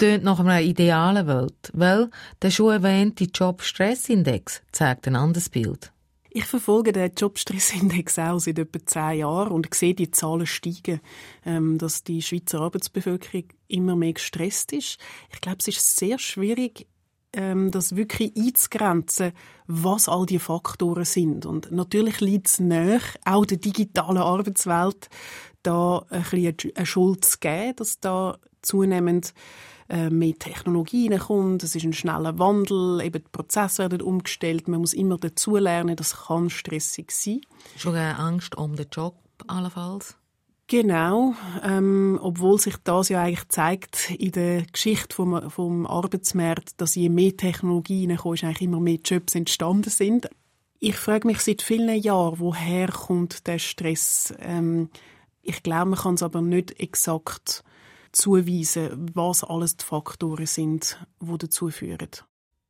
tönt 0.00 0.24
nach 0.24 0.40
einer 0.40 0.60
idealen 0.60 1.26
Welt, 1.26 1.70
weil 1.74 2.10
der 2.42 2.50
schon 2.50 2.72
erwähnte 2.72 3.24
Job-Stress-Index 3.24 4.62
zeigt 4.72 5.06
ein 5.06 5.14
anderes 5.14 5.48
Bild. 5.48 5.92
Ich 6.32 6.44
verfolge 6.44 6.92
den 6.92 7.10
Jobstressindex 7.16 8.18
auch 8.20 8.38
seit 8.38 8.60
etwa 8.60 8.78
zehn 8.86 9.18
Jahren 9.18 9.50
und 9.50 9.74
sehe 9.74 9.94
die 9.94 10.12
Zahlen 10.12 10.46
steigen, 10.46 11.00
ähm, 11.44 11.76
dass 11.76 12.04
die 12.04 12.22
Schweizer 12.22 12.60
Arbeitsbevölkerung 12.60 13.48
immer 13.66 13.96
mehr 13.96 14.12
gestresst 14.12 14.72
ist. 14.72 14.98
Ich 15.32 15.40
glaube, 15.40 15.58
es 15.58 15.66
ist 15.66 15.96
sehr 15.96 16.20
schwierig, 16.20 16.86
ähm, 17.32 17.72
das 17.72 17.96
wirklich 17.96 18.36
einzugrenzen, 18.36 19.32
was 19.66 20.08
all 20.08 20.24
die 20.24 20.38
Faktoren 20.38 21.04
sind. 21.04 21.46
Und 21.46 21.72
natürlich 21.72 22.20
liegt 22.20 22.46
es 22.46 22.60
näher, 22.60 23.00
auch 23.24 23.44
der 23.44 23.58
digitalen 23.58 24.18
Arbeitswelt, 24.18 25.08
da 25.64 26.06
ein 26.10 26.22
bisschen 26.22 26.76
eine 26.76 26.86
Schuld 26.86 27.24
zu 27.24 27.38
geben, 27.40 27.74
dass 27.74 27.98
da 27.98 28.38
zunehmend 28.62 29.34
äh, 29.90 30.08
mehr 30.08 30.34
Technologie 30.38 31.08
reinkommt, 31.08 31.62
es 31.64 31.74
ist 31.74 31.84
ein 31.84 31.92
schneller 31.92 32.38
Wandel, 32.38 33.00
eben 33.02 33.24
die 33.24 33.30
Prozesse 33.30 33.82
werden 33.82 34.02
umgestellt, 34.02 34.68
man 34.68 34.80
muss 34.80 34.92
immer 34.92 35.16
dazulernen, 35.16 35.96
das 35.96 36.26
kann 36.26 36.48
stressig 36.48 37.10
sein. 37.10 37.40
Schon 37.76 37.96
Angst 37.96 38.56
um 38.56 38.76
den 38.76 38.86
Job 38.90 39.16
allenfalls? 39.48 40.16
Genau, 40.68 41.34
ähm, 41.64 42.20
obwohl 42.22 42.60
sich 42.60 42.76
das 42.84 43.08
ja 43.08 43.24
eigentlich 43.24 43.48
zeigt 43.48 44.10
in 44.12 44.30
der 44.30 44.62
Geschichte 44.66 45.16
vom, 45.16 45.50
vom 45.50 45.84
Arbeitsmarkt, 45.84 46.80
dass 46.80 46.94
je 46.94 47.08
mehr 47.08 47.36
Technologie 47.36 48.06
reinkommt, 48.06 48.44
eigentlich 48.44 48.62
immer 48.62 48.78
mehr 48.78 49.00
Jobs 49.04 49.34
entstanden 49.34 49.90
sind. 49.90 50.30
Ich 50.78 50.94
frage 50.94 51.26
mich 51.26 51.40
seit 51.40 51.62
vielen 51.62 52.00
Jahren, 52.00 52.38
woher 52.38 52.86
kommt 52.86 53.48
der 53.48 53.58
Stress? 53.58 54.32
Ähm, 54.38 54.90
ich 55.42 55.64
glaube, 55.64 55.90
man 55.90 55.98
kann 55.98 56.14
es 56.14 56.22
aber 56.22 56.40
nicht 56.40 56.78
exakt 56.78 57.64
zuweisen, 58.12 59.10
was 59.14 59.44
alles 59.44 59.76
die 59.76 59.84
Faktoren 59.84 60.46
sind, 60.46 60.98
die 61.20 61.38
dazu 61.38 61.70
führen. 61.70 62.10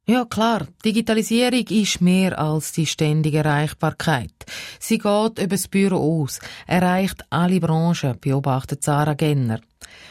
Ja, 0.06 0.24
klar. 0.24 0.66
Digitalisierung 0.84 1.66
ist 1.68 2.00
mehr 2.00 2.36
als 2.38 2.72
die 2.72 2.86
ständige 2.86 3.38
Erreichbarkeit. 3.38 4.32
Sie 4.80 4.98
geht 4.98 5.38
über 5.38 5.46
das 5.46 5.68
Büro 5.68 6.22
aus, 6.22 6.40
erreicht 6.66 7.24
alle 7.30 7.60
Branchen, 7.60 8.18
beobachtet 8.20 8.82
Sarah 8.82 9.14
Genner. 9.14 9.60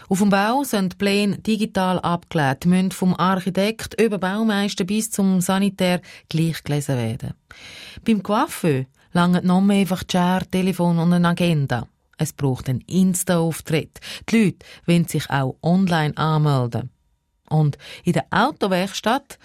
Auf 0.07 0.19
dem 0.19 0.29
Bau 0.29 0.63
sind 0.63 0.97
Pläne 0.97 1.39
digital 1.39 1.99
abgelegt, 1.99 2.65
müssen 2.65 2.91
vom 2.91 3.13
Architekt 3.13 3.99
über 4.01 4.17
Baumeister 4.17 4.85
bis 4.85 5.11
zum 5.11 5.41
Sanitär 5.41 6.01
gleich 6.29 6.63
gelesen 6.63 6.97
werden. 6.97 7.33
Beim 8.05 8.23
Coiffeur 8.23 8.85
langen 9.11 9.45
noch 9.45 9.61
mehr 9.61 9.81
einfach 9.81 10.03
Chair, 10.05 10.43
Telefon 10.49 10.99
und 10.99 11.13
eine 11.13 11.27
Agenda. 11.27 11.87
Es 12.19 12.33
braucht 12.33 12.69
einen 12.69 12.81
Insta-Auftritt. 12.81 13.99
Die 14.29 14.43
Leute 14.43 14.65
wollen 14.85 15.07
sich 15.07 15.29
auch 15.29 15.55
online 15.63 16.15
anmelden. 16.17 16.91
Und 17.49 17.77
in 18.03 18.13
der 18.13 18.27
Autowerkstatt 18.29 19.39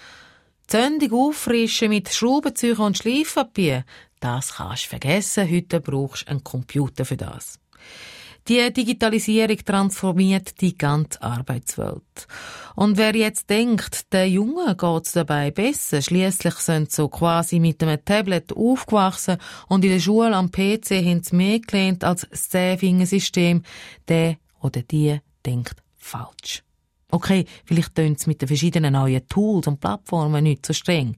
die 0.65 0.67
Zündung 0.67 1.27
auffrischen 1.27 1.89
mit 1.89 2.09
Schraubenzügen 2.09 2.83
und 2.85 2.97
Schleifpapier, 2.97 3.85
das 4.19 4.55
kannst 4.55 4.85
du 4.85 4.89
vergessen. 4.89 5.49
Heute 5.49 5.79
brauchst 5.79 6.23
du 6.23 6.31
einen 6.31 6.43
Computer 6.43 7.05
für 7.05 7.17
das. 7.17 7.59
Die 8.47 8.71
Digitalisierung 8.71 9.57
transformiert 9.65 10.61
die 10.61 10.77
ganze 10.77 11.19
Arbeitswelt. 11.19 12.27
Und 12.75 12.95
wer 12.95 13.15
jetzt 13.15 13.49
denkt, 13.49 14.13
der 14.13 14.29
Junge 14.29 14.75
geht's 14.75 15.13
dabei 15.13 15.49
besser, 15.49 16.03
schließlich 16.03 16.53
sind 16.55 16.91
sie 16.91 16.97
so 16.97 17.09
quasi 17.09 17.59
mit 17.59 17.81
einem 17.81 18.05
Tablet 18.05 18.53
aufgewachsen 18.53 19.37
und 19.67 19.83
in 19.83 19.89
der 19.89 19.99
Schule 19.99 20.35
am 20.35 20.51
PC 20.51 20.91
haben 20.91 21.23
sie 21.23 21.35
mehr 21.35 21.59
gelernt 21.59 22.03
als 22.03 22.27
das 22.29 22.49
Zehn-Fingersystem, 22.49 23.63
der 24.07 24.37
oder 24.61 24.83
die 24.83 25.19
denkt 25.43 25.81
falsch. 25.97 26.61
Okay, 27.09 27.45
vielleicht 27.65 27.95
tönt 27.95 28.19
es 28.19 28.27
mit 28.27 28.41
den 28.41 28.47
verschiedenen 28.47 28.93
neuen 28.93 29.27
Tools 29.27 29.65
und 29.65 29.79
Plattformen 29.79 30.43
nicht 30.43 30.67
so 30.67 30.73
streng. 30.73 31.17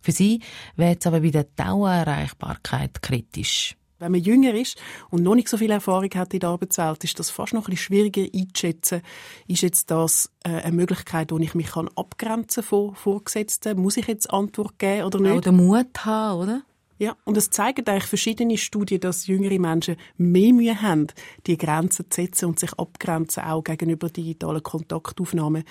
Für 0.00 0.10
sie 0.10 0.40
wird 0.74 1.00
es 1.00 1.06
aber 1.06 1.20
bei 1.20 1.30
der 1.30 1.44
Dauererreichbarkeit 1.54 3.00
kritisch. 3.00 3.76
Wenn 4.04 4.12
man 4.12 4.20
jünger 4.20 4.54
ist 4.54 4.76
und 5.08 5.22
noch 5.22 5.34
nicht 5.34 5.48
so 5.48 5.56
viel 5.56 5.70
Erfahrung 5.70 6.10
hat 6.14 6.34
in 6.34 6.40
der 6.40 6.50
Arbeitswelt, 6.50 7.02
ist 7.04 7.18
das 7.18 7.30
fast 7.30 7.54
noch 7.54 7.62
ein 7.62 7.70
bisschen 7.70 7.86
schwieriger 7.86 8.26
einzuschätzen. 8.34 9.00
Ist 9.48 9.62
jetzt 9.62 9.90
das 9.90 10.30
äh, 10.44 10.50
eine 10.50 10.76
Möglichkeit, 10.76 11.32
wo 11.32 11.38
ich 11.38 11.54
mich 11.54 11.68
kann 11.68 11.88
abgrenzen 11.96 12.62
von 12.62 12.94
Vorgesetzten? 12.94 13.80
Muss 13.80 13.96
ich 13.96 14.06
jetzt 14.06 14.30
Antwort 14.30 14.78
geben 14.78 15.04
oder 15.04 15.20
nicht? 15.20 15.32
Oder 15.32 15.52
Mut 15.52 16.04
haben, 16.04 16.40
oder? 16.42 16.62
Ja, 16.98 17.16
und 17.24 17.36
es 17.36 17.50
zeigen 17.50 17.86
eigentlich 17.86 18.04
verschiedene 18.04 18.58
Studien, 18.58 19.00
dass 19.00 19.26
jüngere 19.26 19.58
Menschen 19.58 19.96
mehr 20.16 20.52
Mühe 20.52 20.80
haben, 20.80 21.08
die 21.46 21.56
Grenzen 21.56 22.10
zu 22.10 22.20
setzen 22.20 22.46
und 22.46 22.60
sich 22.60 22.72
abgrenzen, 22.74 23.42
auch 23.42 23.64
gegenüber 23.64 24.10
digitalen 24.10 24.62
Kontaktaufnahmen 24.62 25.64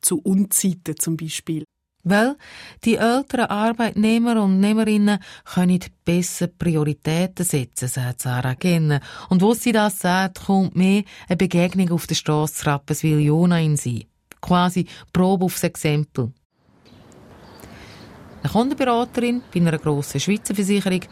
zu 0.00 0.20
Unzeiten 0.20 0.96
zum 0.98 1.16
Beispiel. 1.16 1.64
Weil 2.08 2.36
die 2.84 2.96
älteren 2.96 3.50
Arbeitnehmer 3.50 4.42
und 4.42 4.60
Nehmerinnen 4.60 5.18
können 5.44 5.84
besser 6.06 6.46
Prioritäten 6.46 7.44
setzen, 7.44 7.88
sagt 7.88 8.22
Sarah 8.22 8.54
Genner. 8.54 9.00
Und 9.28 9.42
wo 9.42 9.52
sie 9.52 9.72
das 9.72 9.98
sagt, 9.98 10.46
kommt 10.46 10.74
mehr 10.74 11.02
eine 11.28 11.36
Begegnung 11.36 11.90
auf 11.90 12.06
der 12.06 12.14
Straße 12.14 12.64
Rapperswil-Jona 12.64 13.60
in 13.60 13.76
sie. 13.76 14.06
Quasi 14.40 14.86
Probe 15.12 15.44
aufs 15.44 15.64
Exempel. 15.64 16.32
Eine 18.42 18.52
Kundenberaterin 18.52 19.42
bei 19.52 19.60
einer 19.60 19.76
grossen 19.76 20.20
Schweizer 20.20 20.54
Versicherung, 20.54 21.02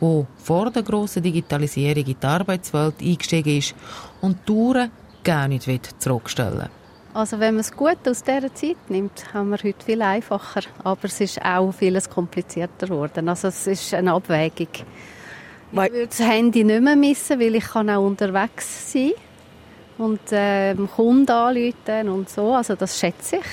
die 0.00 0.26
vor 0.44 0.70
der 0.70 0.84
grossen 0.84 1.24
Digitalisierung 1.24 2.04
in 2.04 2.16
die 2.20 2.26
Arbeitswelt 2.26 3.00
eingestiegen 3.00 3.58
ist 3.58 3.74
und 4.20 4.38
die 4.38 4.44
Touren 4.44 4.92
gar 5.24 5.48
nicht 5.48 5.66
zurückstellen 6.00 6.58
will. 6.58 6.75
Also 7.16 7.40
wenn 7.40 7.54
man 7.54 7.62
es 7.62 7.72
gut 7.72 8.06
aus 8.06 8.22
dieser 8.22 8.54
Zeit 8.54 8.90
nimmt, 8.90 9.32
haben 9.32 9.48
wir 9.48 9.56
heute 9.56 9.82
viel 9.82 10.02
einfacher. 10.02 10.60
Aber 10.84 11.04
es 11.04 11.18
ist 11.18 11.42
auch 11.42 11.72
vieles 11.72 12.10
komplizierter 12.10 12.88
geworden. 12.88 13.30
Also 13.30 13.48
es 13.48 13.66
ist 13.66 13.94
eine 13.94 14.12
Abwägung. 14.12 14.68
Ich 14.70 14.84
würde 15.72 16.08
das 16.08 16.20
Handy 16.20 16.62
nicht 16.62 16.82
mehr 16.82 16.94
missen, 16.94 17.40
weil 17.40 17.54
ich 17.54 17.64
kann 17.64 17.88
auch 17.88 18.04
unterwegs 18.04 18.92
sein 18.92 19.12
und 19.96 20.20
ähm, 20.30 20.90
Kunden 20.94 21.30
anrufen 21.30 22.10
und 22.10 22.28
so. 22.28 22.52
Also 22.52 22.74
das 22.74 23.00
schätze 23.00 23.36
ich. 23.36 23.46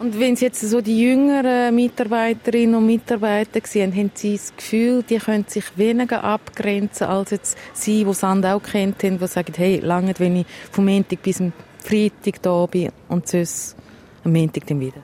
Und 0.00 0.18
wenn 0.18 0.34
Sie 0.34 0.46
jetzt 0.46 0.62
so 0.62 0.80
die 0.80 1.00
jüngeren 1.00 1.72
Mitarbeiterinnen 1.72 2.74
und 2.74 2.86
Mitarbeiter 2.86 3.60
sehen, 3.62 3.94
haben 3.94 4.10
Sie 4.14 4.32
das 4.32 4.56
Gefühl, 4.56 5.04
die 5.04 5.18
können 5.18 5.44
sich 5.46 5.78
weniger 5.78 6.24
abgrenzen 6.24 7.06
als 7.06 7.30
jetzt 7.30 7.58
Sie, 7.72 8.02
die 8.02 8.14
Sand 8.14 8.46
auch 8.46 8.62
kennt 8.62 9.00
haben, 9.04 9.20
die 9.20 9.26
sagen, 9.28 9.52
hey, 9.56 9.78
lange, 9.78 10.14
wenn 10.18 10.36
ich 10.36 10.46
vom 10.72 10.86
Montag 10.86 11.22
bis 11.22 11.40
Freitag 11.82 12.42
da 12.42 12.66
bin 12.66 12.90
und 13.08 13.28
sonst 13.28 13.76
am 14.24 14.32
Montag 14.32 14.66
dann 14.66 14.80
wieder. 14.80 15.00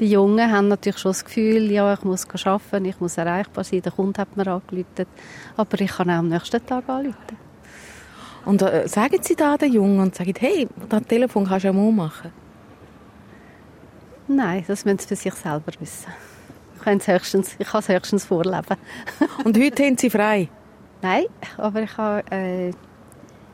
Die 0.00 0.10
Jungen 0.10 0.50
haben 0.50 0.68
natürlich 0.68 0.98
schon 0.98 1.10
das 1.10 1.24
Gefühl, 1.24 1.70
ja, 1.70 1.92
ich 1.94 2.02
muss 2.02 2.26
arbeiten, 2.44 2.84
ich 2.86 2.98
muss 2.98 3.18
erreichbar 3.18 3.62
sein. 3.62 3.82
Der 3.82 3.92
Kunde 3.92 4.20
hat 4.20 4.36
mir 4.36 4.46
angerufen, 4.46 5.06
aber 5.56 5.80
ich 5.80 5.90
kann 5.90 6.10
auch 6.10 6.14
am 6.14 6.28
nächsten 6.28 6.64
Tag 6.66 6.88
anrufen. 6.88 7.36
Und 8.44 8.62
äh, 8.62 8.88
sagen 8.88 9.18
Sie 9.22 9.36
da 9.36 9.56
den 9.56 9.72
Jungen 9.72 10.00
und 10.00 10.14
sagen, 10.14 10.34
hey, 10.38 10.66
das 10.88 11.02
Telefon 11.04 11.46
kannst 11.46 11.64
du 11.64 11.68
ja 11.68 11.72
mal 11.72 11.92
machen? 11.92 12.32
Nein, 14.28 14.64
das 14.66 14.84
müssen 14.84 14.98
sie 14.98 15.08
für 15.08 15.16
sich 15.16 15.34
selber 15.34 15.72
wissen. 15.78 16.12
Ich 16.76 16.82
kann 16.82 16.98
es 16.98 17.06
höchstens, 17.06 17.54
ich 17.58 17.68
kann 17.68 17.80
es 17.80 17.88
höchstens 17.88 18.24
vorleben. 18.24 18.76
und 19.44 19.58
heute 19.58 19.84
haben 19.84 19.98
Sie 19.98 20.10
frei? 20.10 20.48
Nein, 21.02 21.24
aber 21.58 21.82
ich 21.82 21.96
habe 21.96 22.24
eine 22.30 22.72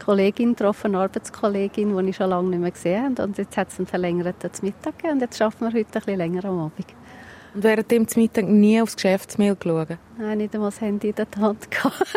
Kollegin 0.08 0.54
getroffen, 0.56 0.94
eine 0.94 1.02
Arbeitskollegin, 1.02 1.94
die 1.94 2.08
ich 2.08 2.16
schon 2.16 2.30
lange 2.30 2.48
nicht 2.48 2.60
mehr 2.60 2.70
gesehen 2.70 3.04
habe. 3.04 3.24
Und 3.24 3.36
jetzt 3.36 3.54
hat 3.58 3.68
es 3.68 3.78
einen 3.78 3.86
verlängerten 3.86 4.50
Mittag 4.62 4.96
gegeben 4.96 5.16
und 5.16 5.20
jetzt 5.20 5.36
schaffen 5.36 5.60
wir 5.60 5.78
heute 5.78 5.80
ein 5.80 5.90
bisschen 5.90 6.16
länger 6.16 6.46
am 6.46 6.60
Abend. 6.60 6.86
Und 7.54 7.62
während 7.62 7.90
dem 7.90 8.06
Mittag 8.16 8.46
nie 8.46 8.80
aufs 8.80 8.96
Geschäftsmail 8.96 9.54
geschaut? 9.56 9.98
Nein, 10.16 10.38
nicht 10.38 10.54
einmal 10.54 10.70
das 10.70 10.80
Handy 10.80 11.10
in 11.10 11.14
der 11.14 11.26
Hand 11.38 11.70
gehabt. 11.70 12.02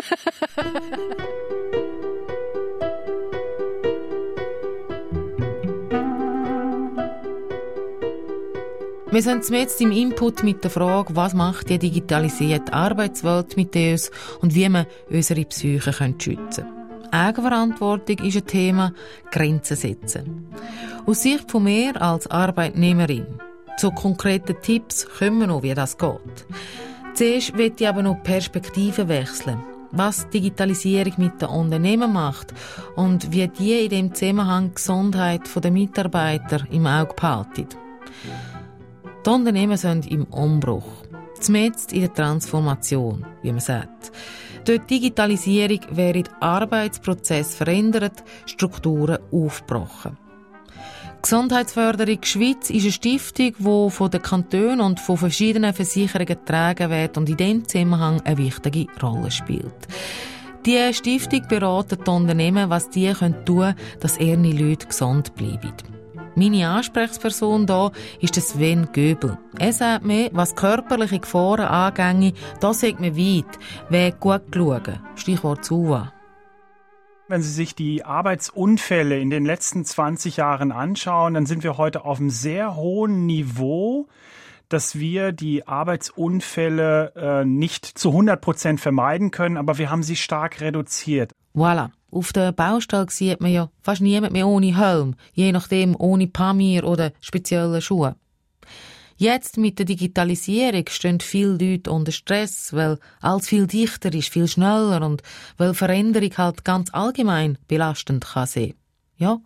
Wir 9.11 9.21
sind 9.21 9.49
jetzt 9.49 9.81
im 9.81 9.91
Input 9.91 10.41
mit 10.43 10.63
der 10.63 10.71
Frage, 10.71 11.13
was 11.17 11.33
macht 11.33 11.69
die 11.69 11.77
digitalisierte 11.77 12.71
Arbeitswelt 12.71 13.57
mit 13.57 13.75
uns 13.75 14.09
und 14.39 14.55
wie 14.55 14.69
wir 14.69 14.87
unsere 15.09 15.43
Psyche 15.43 15.91
schützen 15.91 16.37
können. 16.37 16.80
Eigenverantwortung 17.11 18.17
ist 18.19 18.37
ein 18.37 18.45
Thema, 18.47 18.93
Grenzen 19.31 19.77
setzen. 19.77 20.47
Aus 21.05 21.21
Sicht 21.21 21.51
von 21.51 21.63
mir 21.63 22.01
als 22.01 22.27
Arbeitnehmerin, 22.27 23.27
zu 23.77 23.91
konkreten 23.91 24.55
Tipps 24.61 25.07
kommen 25.19 25.39
wir 25.39 25.47
noch, 25.47 25.63
wie 25.63 25.73
das 25.73 25.97
geht. 25.97 26.45
Zuerst 27.13 27.55
möchte 27.55 27.83
ich 27.83 27.89
aber 27.89 28.01
noch 28.01 28.23
Perspektiven 28.23 29.07
wechseln 29.07 29.59
was 29.91 30.29
Digitalisierung 30.29 31.13
mit 31.17 31.41
den 31.41 31.49
Unternehmen 31.49 32.13
macht 32.13 32.53
und 32.95 33.31
wie 33.31 33.47
die 33.47 33.85
in 33.85 33.89
dem 33.89 34.15
Zusammenhang 34.15 34.69
die 34.69 34.75
Gesundheit 34.75 35.41
der 35.53 35.71
Mitarbeiter 35.71 36.65
im 36.71 36.87
Auge 36.87 37.13
behalten. 37.13 37.67
Die 39.25 39.29
Unternehmen 39.29 39.77
sind 39.77 40.09
im 40.09 40.23
Umbruch. 40.25 40.87
Zumindest 41.39 41.91
in 41.93 42.01
der 42.01 42.13
Transformation, 42.13 43.25
wie 43.41 43.51
man 43.51 43.59
sagt. 43.59 44.11
Durch 44.65 44.81
Digitalisierung 44.81 45.79
werden 45.91 46.29
Arbeitsprozesse 46.39 47.57
verändert, 47.57 48.23
Strukturen 48.45 49.17
aufgebrochen. 49.31 50.17
Gesundheitsförderung 51.21 52.19
Schweiz 52.23 52.69
ist 52.69 52.83
eine 52.83 52.91
Stiftung, 52.91 53.53
die 53.57 53.89
von 53.91 54.09
den 54.09 54.21
Kantonen 54.21 54.81
und 54.81 54.99
von 54.99 55.17
verschiedenen 55.17 55.73
Versicherungen 55.73 56.25
getragen 56.25 56.89
wird 56.89 57.17
und 57.17 57.29
in 57.29 57.37
diesem 57.37 57.67
Zusammenhang 57.67 58.21
eine 58.21 58.37
wichtige 58.37 58.87
Rolle 59.01 59.29
spielt. 59.29 59.87
Die 60.65 60.93
Stiftung 60.93 61.47
beratet 61.47 62.05
die 62.05 62.11
Unternehmen, 62.11 62.69
was 62.69 62.89
die 62.89 63.11
tun 63.13 63.35
können, 63.45 63.75
dass 63.99 64.19
ihre 64.19 64.35
Leute 64.35 64.87
gesund 64.87 65.35
bleiben. 65.35 66.00
Meine 66.35 66.69
Ansprechperson 66.69 67.67
hier 67.67 67.91
ist 68.21 68.35
Sven 68.35 68.87
Göbel. 68.93 69.37
Er 69.59 69.73
sagt 69.73 70.05
mir, 70.05 70.29
was 70.31 70.55
körperliche 70.55 71.19
Gefahren 71.19 71.65
angeht, 71.65 72.37
da 72.61 72.73
sagt 72.73 73.01
man 73.01 73.17
weit, 73.17 73.59
wer 73.89 74.11
gut 74.13 74.43
schauen. 74.53 74.99
Stichwort 75.15 75.65
SUA. 75.65 76.13
Wenn 77.27 77.41
Sie 77.41 77.51
sich 77.51 77.75
die 77.75 78.05
Arbeitsunfälle 78.05 79.19
in 79.19 79.29
den 79.29 79.45
letzten 79.45 79.83
20 79.83 80.37
Jahren 80.37 80.71
anschauen, 80.71 81.33
dann 81.33 81.45
sind 81.45 81.63
wir 81.63 81.77
heute 81.77 82.05
auf 82.05 82.19
einem 82.19 82.29
sehr 82.29 82.75
hohen 82.75 83.25
Niveau, 83.25 84.07
dass 84.69 84.97
wir 84.97 85.33
die 85.33 85.67
Arbeitsunfälle 85.67 87.13
äh, 87.15 87.45
nicht 87.45 87.85
zu 87.85 88.09
100 88.09 88.39
Prozent 88.39 88.79
vermeiden 88.79 89.31
können, 89.31 89.57
aber 89.57 89.77
wir 89.77 89.89
haben 89.89 90.03
sie 90.03 90.15
stark 90.15 90.61
reduziert. 90.61 91.33
Voilà. 91.53 91.89
Auf 92.11 92.33
der 92.33 92.51
Baustelle 92.51 93.07
sieht 93.09 93.39
man 93.39 93.51
ja 93.51 93.69
fast 93.81 94.01
niemand 94.01 94.33
mehr 94.33 94.45
ohne 94.45 94.77
Helm, 94.77 95.15
je 95.33 95.53
nachdem 95.53 95.95
ohne 95.97 96.27
Pamir 96.27 96.83
oder 96.85 97.13
spezielle 97.21 97.81
Schuhe. 97.81 98.15
Jetzt 99.15 99.57
mit 99.57 99.79
der 99.79 99.85
Digitalisierung 99.85 100.85
stehen 100.89 101.21
viele 101.21 101.55
Leute 101.57 101.91
unter 101.91 102.11
Stress, 102.11 102.73
weil 102.73 102.97
alles 103.21 103.47
viel 103.47 103.65
dichter 103.65 104.13
ist, 104.13 104.29
viel 104.29 104.47
schneller 104.47 105.05
und 105.05 105.21
weil 105.57 105.73
Veränderung 105.73 106.31
halt 106.37 106.65
ganz 106.65 106.89
allgemein 106.91 107.57
belastend 107.67 108.25
kann 108.25 108.47
sein. 108.47 108.73
Ja, 109.17 109.37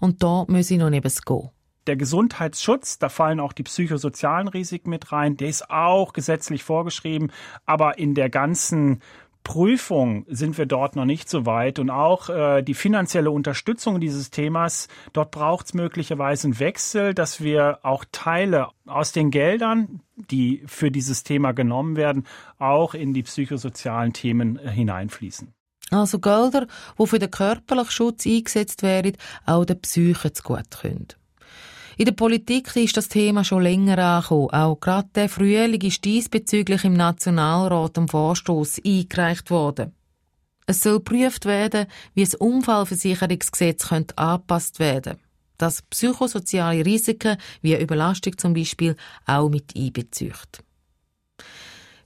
und 0.00 0.22
da 0.22 0.44
muss 0.48 0.70
ich 0.70 0.78
noch 0.78 0.90
neben 0.90 1.12
gehen. 1.26 1.50
Der 1.86 1.96
Gesundheitsschutz, 1.96 2.98
da 2.98 3.08
fallen 3.08 3.38
auch 3.38 3.52
die 3.52 3.62
psychosozialen 3.62 4.48
Risiken 4.48 4.90
mit 4.90 5.12
rein, 5.12 5.36
der 5.36 5.48
ist 5.48 5.70
auch 5.70 6.12
gesetzlich 6.12 6.62
vorgeschrieben, 6.62 7.30
aber 7.64 7.98
in 7.98 8.14
der 8.14 8.30
ganzen 8.30 9.02
Prüfung 9.44 10.26
sind 10.28 10.58
wir 10.58 10.66
dort 10.66 10.94
noch 10.94 11.04
nicht 11.04 11.28
so 11.28 11.46
weit 11.46 11.78
und 11.78 11.90
auch 11.90 12.28
äh, 12.28 12.62
die 12.62 12.74
finanzielle 12.74 13.30
Unterstützung 13.30 13.98
dieses 14.00 14.30
Themas, 14.30 14.88
dort 15.12 15.30
braucht 15.30 15.66
es 15.66 15.74
möglicherweise 15.74 16.48
einen 16.48 16.58
Wechsel, 16.58 17.14
dass 17.14 17.40
wir 17.40 17.78
auch 17.82 18.04
Teile 18.12 18.68
aus 18.86 19.12
den 19.12 19.30
Geldern, 19.30 20.00
die 20.16 20.62
für 20.66 20.90
dieses 20.90 21.22
Thema 21.22 21.52
genommen 21.52 21.96
werden, 21.96 22.26
auch 22.58 22.94
in 22.94 23.14
die 23.14 23.22
psychosozialen 23.22 24.12
Themen 24.12 24.58
äh, 24.58 24.70
hineinfließen. 24.70 25.54
Also 25.90 26.18
Gelder, 26.18 26.66
die 26.98 27.06
für 27.06 27.18
den 27.18 27.30
körperlichen 27.30 27.90
Schutz 27.90 28.26
eingesetzt 28.26 28.82
werden, 28.82 29.16
auch 29.46 29.64
der 29.64 29.76
Psyche 29.76 30.32
zu 30.32 30.42
gut 30.42 30.70
können. 30.70 31.08
In 31.98 32.04
der 32.04 32.12
Politik 32.12 32.76
ist 32.76 32.96
das 32.96 33.08
Thema 33.08 33.42
schon 33.42 33.64
länger 33.64 33.98
angekommen. 33.98 34.50
Auch 34.50 34.78
gerade 34.78 35.08
der 35.16 35.28
Frühling 35.28 35.80
ist 35.80 36.04
diesbezüglich 36.04 36.84
im 36.84 36.92
Nationalrat 36.92 37.98
am 37.98 38.06
Vorstoß 38.06 38.82
eingereicht 38.86 39.50
worden. 39.50 39.96
Es 40.66 40.80
soll 40.80 40.98
geprüft 40.98 41.44
werden, 41.44 41.86
wie 42.14 42.22
das 42.22 42.36
Unfallversicherungsgesetz 42.36 43.88
könnte 43.88 44.16
angepasst 44.16 44.78
werden 44.78 45.18
dass 45.60 45.82
psychosoziale 45.82 46.86
Risiken 46.86 47.36
wie 47.62 47.74
Überlastung 47.74 48.38
zum 48.38 48.54
Beispiel 48.54 48.94
auch 49.26 49.48
mit 49.48 49.74
einbezücht. 49.76 50.62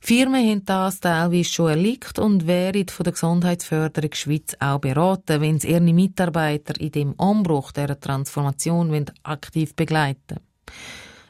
Firmen 0.05 0.45
haben 0.45 0.65
das 0.65 0.99
teilweise 0.99 1.49
schon 1.49 1.71
erlebt 1.71 2.19
und 2.19 2.49
werden 2.49 2.88
von 2.88 3.05
der 3.05 3.12
Gesundheitsförderung 3.12 4.12
Schweiz 4.15 4.57
auch 4.59 4.81
beraten, 4.81 5.41
wenn 5.41 5.61
sie 5.61 5.69
ihre 5.69 5.81
Mitarbeiter 5.81 6.79
in 6.81 6.91
dem 6.91 7.12
Umbruch 7.12 7.71
der 7.71 8.01
Transformation 8.01 9.07
aktiv 9.23 9.77
begleiten 9.77 10.41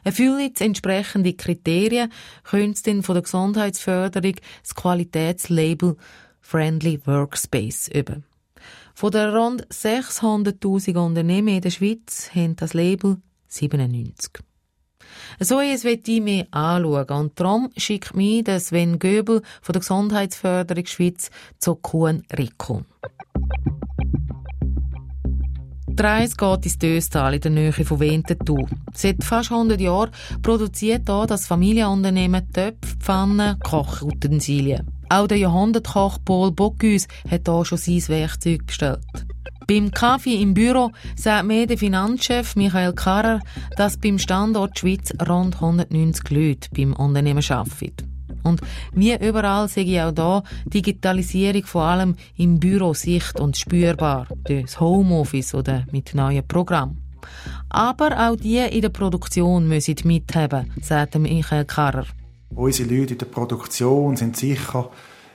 Erfüllen 0.05 0.41
jetzt 0.41 0.63
entsprechende 0.63 1.35
Kriterien, 1.35 2.11
können 2.45 2.75
sie 2.75 3.03
von 3.03 3.15
der 3.15 3.23
Gesundheitsförderung 3.23 4.37
das 4.63 4.75
Qualitätslabel 4.75 5.99
Friendly 6.41 6.99
Workspace 7.05 7.89
über. 7.89 8.23
Von 8.95 9.11
der 9.11 9.35
rund 9.35 9.67
600.000 9.69 10.97
Unternehmen 10.97 11.57
in 11.57 11.61
der 11.61 11.71
Schweiz 11.71 12.31
haben 12.35 12.57
das 12.57 12.73
Label 12.73 13.19
97. 13.49 14.43
So 15.41 15.61
etwas 15.61 15.85
will 15.85 16.01
ich 16.05 16.21
mir 16.21 16.47
anschauen. 16.51 17.09
Und 17.09 17.41
darum 17.41 17.71
schickt 17.77 18.15
mich 18.15 18.45
der 18.45 18.61
Sven 18.61 18.99
Göbel 18.99 19.43
von 19.61 19.73
der 19.73 19.81
Gesundheitsförderung 19.81 20.87
Schweiz 20.87 21.31
zu 21.59 21.75
Kuhn 21.77 22.23
Rikon. 22.37 22.85
Die 25.95 26.03
Reise 26.03 26.37
geht 26.37 26.65
ins 26.65 26.79
Döstal 26.79 27.35
in 27.35 27.41
der 27.43 27.51
Nähe 27.51 27.73
von 27.73 28.01
Winterthur. 28.01 28.67
Seit 28.95 29.23
fast 29.23 29.53
100 29.53 29.79
Jahren 29.79 30.11
produziert 30.41 31.03
hier 31.07 31.27
das 31.27 31.47
Familienunternehmen 31.47 32.51
Töpfe, 32.51 32.97
Pfannen, 32.99 33.59
Kochutensilien. 33.61 34.91
Auch 35.11 35.27
der 35.27 35.37
Jahrhundertkoch 35.37 36.19
Paul 36.25 36.51
Bocuse 36.53 37.09
hat 37.31 37.47
hier 37.47 37.65
schon 37.67 37.77
sein 37.77 38.09
Werkzeug 38.09 38.67
gestellt. 38.67 39.05
Beim 39.67 39.91
Kaffee 39.91 40.43
im 40.43 40.55
Büro 40.55 40.91
sagt 41.17 41.47
mir 41.47 41.67
der 41.67 41.79
Finanzchef 41.79 42.57
Michael 42.57 42.93
Karrer, 42.93 43.41
dass 43.77 43.97
beim 43.97 44.19
Standort 44.19 44.79
Schweiz 44.79 45.13
rund 45.29 45.57
190 45.57 46.31
Leute 46.31 46.69
beim 46.77 46.93
Unternehmen 46.93 47.45
arbeiten. 47.49 48.13
Und 48.43 48.61
wie 48.93 49.15
überall 49.15 49.69
sehe 49.69 49.85
ich 49.85 50.01
auch 50.01 50.13
da 50.13 50.43
Digitalisierung 50.65 51.65
vor 51.65 51.85
allem 51.85 52.17
im 52.37 52.59
Büro 52.59 52.93
sicht- 52.95 53.41
und 53.41 53.57
spürbar, 53.57 54.27
das 54.45 54.81
Homeoffice 54.81 55.55
oder 55.55 55.87
mit 55.93 56.15
neuen 56.15 56.47
Programmen. 56.47 56.99
Aber 57.69 58.29
auch 58.29 58.37
die 58.37 58.59
in 58.59 58.83
der 58.83 58.89
Produktion 58.89 59.69
müssen 59.69 59.97
mithaben, 60.05 60.73
sagt 60.83 61.19
Michael 61.19 61.65
Karrer. 61.65 62.07
Unsere 62.55 62.89
Leute 62.89 63.15
in 63.15 63.19
der 63.19 63.27
Produktion 63.27 64.17
sind 64.17 64.37
sicher 64.37 64.91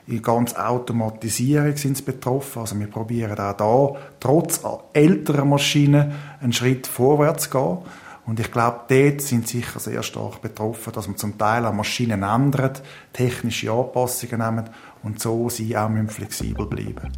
in 0.08 0.22
ganz 0.22 0.56
Automatisierung 0.56 1.76
sind 1.76 2.04
betroffen. 2.06 2.60
Also 2.60 2.80
wir 2.80 2.88
probieren 2.88 3.38
auch 3.38 3.54
da, 3.94 4.00
trotz 4.20 4.62
älterer 4.94 5.46
Maschinen, 5.46 6.14
einen 6.42 6.54
Schritt 6.54 6.88
vorwärts 6.88 7.50
zu 7.50 7.50
gehen. 7.50 7.78
Und 8.26 8.42
ich 8.42 8.52
glaube, 8.52 8.82
dort 8.90 9.22
sind 9.22 9.48
sicher 9.48 9.80
sehr 9.80 10.04
stark 10.04 10.42
betroffen, 10.42 10.92
dass 10.94 11.08
man 11.08 11.16
zum 11.16 11.38
Teil 11.38 11.66
an 11.66 11.78
Maschinen 11.78 12.24
ändert, 12.24 12.84
technische 13.14 13.72
Anpassungen 13.72 14.40
nehmen 14.40 14.70
und 15.04 15.22
so 15.22 15.50
sie 15.50 15.78
auch 15.78 15.90
flexibel 16.08 16.66
bleiben. 16.66 17.12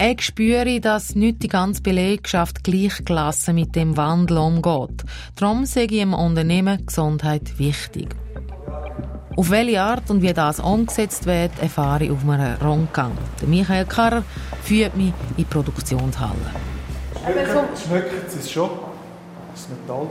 Ich 0.00 0.22
spüre, 0.22 0.80
dass 0.80 1.14
nicht 1.14 1.42
die 1.42 1.48
ganze 1.48 1.80
Belegschaft 1.80 2.64
gleichgelassen 2.64 3.54
mit 3.54 3.76
dem 3.76 3.96
Wandel 3.96 4.38
umgeht. 4.38 5.04
Darum 5.36 5.64
sehe 5.66 5.84
ich 5.84 5.92
im 5.92 6.12
Unternehmen 6.12 6.84
Gesundheit 6.84 7.58
wichtig. 7.58 8.14
Auf 9.36 9.50
welche 9.50 9.80
Art 9.80 10.10
und 10.10 10.22
wie 10.22 10.32
das 10.32 10.60
umgesetzt 10.60 11.26
wird, 11.26 11.50
erfahre 11.60 12.04
ich 12.04 12.10
auf 12.12 12.28
einem 12.28 12.54
Rundgang. 12.62 13.12
Der 13.40 13.48
Michael 13.48 13.84
Karrer 13.84 14.22
führt 14.62 14.96
mich 14.96 15.08
in 15.08 15.36
die 15.38 15.44
Produktionshalle. 15.44 16.34
Schmeckt 17.84 18.32
es 18.32 18.50
schon? 18.50 18.70
Das 19.52 19.68
Metall. 19.68 20.06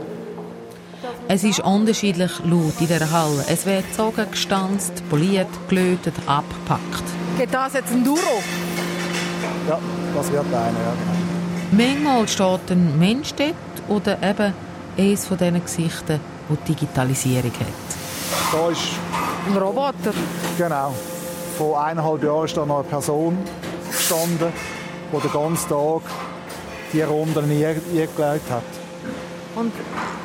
Es 1.26 1.42
ist 1.42 1.60
unterschiedlich 1.60 2.32
laut 2.44 2.74
in 2.80 2.86
dieser 2.86 3.10
Halle. 3.10 3.44
Es 3.48 3.64
wird 3.64 3.88
gezogen, 3.88 4.30
gestanzt, 4.30 5.02
poliert, 5.08 5.48
gelötet, 5.68 6.14
abgepackt. 6.26 7.04
Geht 7.38 7.52
das 7.54 7.72
jetzt 7.74 7.92
ein 7.92 8.04
Duro? 8.04 8.18
Ja, 9.68 9.78
das 10.14 10.32
wird 10.32 10.44
einer, 10.46 10.56
ja 10.56 10.92
genau. 11.72 11.84
Manchmal 12.04 12.28
steht 12.28 12.70
ein 12.70 12.98
Mensch 12.98 13.32
dort 13.34 13.54
oder 13.88 14.22
eben 14.22 14.52
eines 14.98 15.26
von 15.26 15.38
diesen 15.38 15.64
Gesichtern, 15.64 16.20
die 16.50 16.56
die 16.56 16.74
Digitalisierung 16.74 17.52
hat. 17.52 17.94
Da 18.52 18.68
ist 18.68 18.82
ein 19.46 19.56
Roboter. 19.56 20.12
Genau. 20.58 20.94
Vor 21.58 21.82
eineinhalb 21.82 22.22
Jahren 22.22 22.44
ist 22.44 22.56
da 22.56 22.66
noch 22.66 22.80
eine 22.80 22.88
Person 22.88 23.38
gestanden, 23.90 24.52
die 25.12 25.20
den 25.20 25.32
ganzen 25.32 25.68
Tag 25.68 26.02
die 26.92 27.02
Runden 27.02 27.38
eingelegt 27.38 28.50
hat. 28.50 28.62
Und 29.56 29.72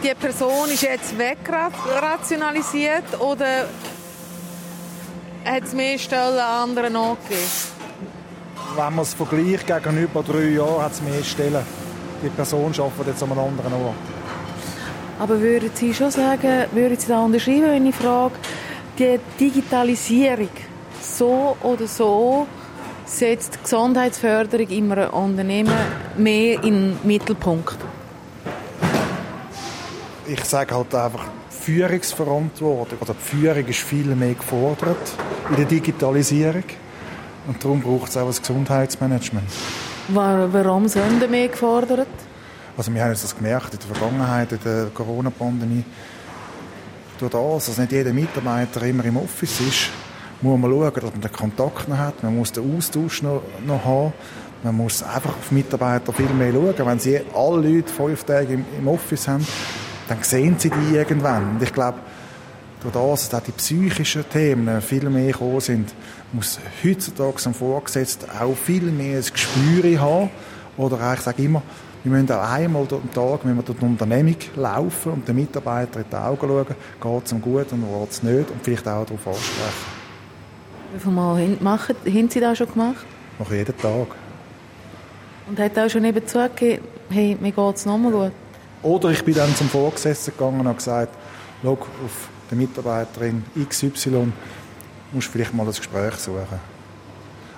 die 0.04 0.14
Person 0.16 0.70
ist 0.72 0.82
jetzt 0.82 1.18
wegrationalisiert 1.18 3.20
oder 3.20 3.68
hat 5.46 5.64
es 5.64 5.74
mehr 5.74 6.00
Stellen 6.00 6.40
an 6.40 6.70
anderen 6.70 6.96
angegeben? 6.96 7.40
Wenn 8.76 8.96
man 8.96 9.00
es 9.00 9.14
vergleicht 9.14 9.68
gegenüber 9.68 10.24
drei 10.24 10.50
Jahren, 10.50 10.84
hat 10.84 10.94
es 10.94 11.02
mehr 11.02 11.24
Stellen. 11.24 11.66
Die 12.24 12.30
Person 12.30 12.74
arbeitet 12.78 13.08
jetzt 13.08 13.24
an 13.24 13.32
einem 13.32 13.40
anderen 13.40 13.74
Ort. 13.74 13.96
Aber 15.20 15.40
würden 15.40 15.72
Sie 15.74 15.94
schon 15.94 16.12
sagen, 16.12 16.66
würden 16.72 16.98
Sie 16.98 17.08
da 17.08 17.22
unterschreiben, 17.22 17.68
wenn 17.68 17.86
ich 17.86 17.96
frage, 17.96 18.36
die 19.00 19.20
Digitalisierung 19.40 20.50
so 21.02 21.56
oder 21.64 21.88
so 21.88 22.48
setzt 23.06 23.56
die 23.56 23.64
Gesundheitsförderung 23.64 24.68
in 24.68 24.92
einem 24.92 25.10
Unternehmen 25.12 25.74
mehr 26.18 26.62
in 26.64 26.74
den 26.74 26.98
Mittelpunkt? 27.04 27.78
Ich 30.28 30.44
sage 30.44 30.76
halt 30.76 30.94
einfach, 30.94 31.26
Führungsverantwortung 31.50 33.00
oder 33.00 33.14
die 33.14 33.38
Führung 33.38 33.66
ist 33.66 33.80
viel 33.80 34.16
mehr 34.16 34.34
gefordert 34.34 35.14
in 35.50 35.56
der 35.56 35.66
Digitalisierung. 35.66 36.64
Und 37.48 37.64
darum 37.64 37.82
braucht 37.82 38.10
es 38.10 38.18
auch 38.18 38.28
ein 38.28 38.36
Gesundheitsmanagement. 38.36 39.50
Warum 40.10 40.88
sind 40.88 41.30
mehr 41.32 41.48
gefordert? 41.48 42.08
Also 42.78 42.94
wir 42.94 43.02
haben 43.02 43.12
das 43.12 43.36
gemerkt 43.36 43.74
in 43.74 43.80
der 43.80 43.96
Vergangenheit, 43.96 44.52
in 44.52 44.60
der 44.64 44.86
Corona-Pandemie. 44.94 45.84
Durch 47.20 47.32
das, 47.32 47.66
dass 47.66 47.78
nicht 47.78 47.92
jeder 47.92 48.14
Mitarbeiter 48.14 48.82
immer 48.84 49.04
im 49.04 49.18
Office 49.18 49.60
ist, 49.60 49.90
muss 50.42 50.58
man 50.58 50.72
schauen, 50.72 50.94
dass 50.94 51.04
man 51.04 51.22
den 51.22 51.32
Kontakt 51.34 51.90
noch 51.90 51.98
hat. 51.98 52.24
Man 52.24 52.38
muss 52.38 52.54
den 52.54 52.78
Austausch 52.78 53.22
noch, 53.22 53.42
noch 53.66 53.84
haben. 53.84 54.14
Man 54.64 54.78
muss 54.78 55.04
einfach 55.04 55.38
auf 55.38 55.52
Mitarbeiter 55.52 56.14
viel 56.14 56.30
mehr 56.30 56.54
schauen. 56.54 56.74
Wenn 56.78 57.00
sie 57.00 57.20
alle 57.36 57.70
Leute 57.70 57.92
fünf 57.92 58.24
Tage 58.24 58.54
im, 58.54 58.66
im 58.78 58.88
Office 58.88 59.28
haben, 59.28 59.46
dann 60.08 60.24
sehen 60.24 60.56
sie 60.58 60.70
die 60.70 60.96
irgendwann. 60.96 61.56
Und 61.56 61.62
ich 61.62 61.74
glaube, 61.74 61.98
durch 62.82 62.94
das, 62.94 63.28
dass 63.28 63.44
die 63.44 63.52
psychischen 63.52 64.24
Themen 64.30 64.82
viel 64.82 65.10
mehr 65.10 65.34
gekommen 65.34 65.60
sind, 65.60 65.94
muss 66.32 66.58
heutzutage 66.86 67.36
ein 67.46 67.54
Vorgesetzter 67.54 68.28
auch 68.42 68.56
viel 68.56 68.84
mehr 68.84 69.18
ein 69.18 69.26
Gespür 69.30 70.00
haben. 70.00 70.30
Oder 70.78 71.14
ich 71.16 71.20
sage 71.20 71.44
immer, 71.44 71.64
wir 72.04 72.12
müssen 72.12 72.32
auch 72.32 72.50
einmal 72.50 72.82
am 72.84 73.14
Tag 73.14 73.40
wenn 73.44 73.56
wir 73.56 73.64
durch 73.64 73.78
die 73.78 73.86
Unternehmung 73.86 74.36
laufen 74.56 75.14
und 75.14 75.28
den 75.28 75.36
Mitarbeitern 75.36 76.04
in 76.04 76.10
die 76.10 76.16
Augen 76.16 76.48
schauen, 76.48 76.66
geht 76.66 77.26
es 77.26 77.32
ihm 77.32 77.42
gut 77.42 77.72
und 77.72 77.82
geht 77.82 78.12
es 78.12 78.24
nicht 78.24 78.52
und 78.52 78.64
vielleicht 78.64 78.88
auch 78.88 79.06
darauf 79.06 79.28
ansprechen. 79.28 80.00
Wie 80.94 81.00
viele 81.00 81.14
Mal 81.14 81.58
machen, 81.60 81.96
haben 82.06 82.30
Sie 82.30 82.40
das 82.40 82.58
schon 82.58 82.72
gemacht? 82.72 83.06
Noch 83.38 83.52
jeden 83.52 83.78
Tag. 83.78 84.08
Und 85.48 85.60
hat 85.60 85.78
auch 85.78 85.90
schon 85.90 86.06
eben 86.06 86.26
zugegeben, 86.26 86.84
hey, 87.10 87.38
mir 87.40 87.52
geht 87.52 87.76
es 87.76 87.86
nochmal 87.86 88.12
gut? 88.12 88.32
Oder 88.82 89.10
ich 89.10 89.24
bin 89.24 89.36
dann 89.36 89.54
zum 89.56 89.68
Vorgesetzten 89.68 90.32
gegangen 90.32 90.62
und 90.62 90.68
habe 90.68 90.78
gesagt, 90.78 91.14
schau, 91.62 91.74
auf 91.74 92.30
die 92.50 92.56
Mitarbeiterin 92.56 93.44
XY 93.68 94.32
musst 95.12 95.28
du 95.28 95.32
vielleicht 95.32 95.54
mal 95.54 95.66
das 95.66 95.78
Gespräch 95.78 96.16
suchen. 96.16 96.60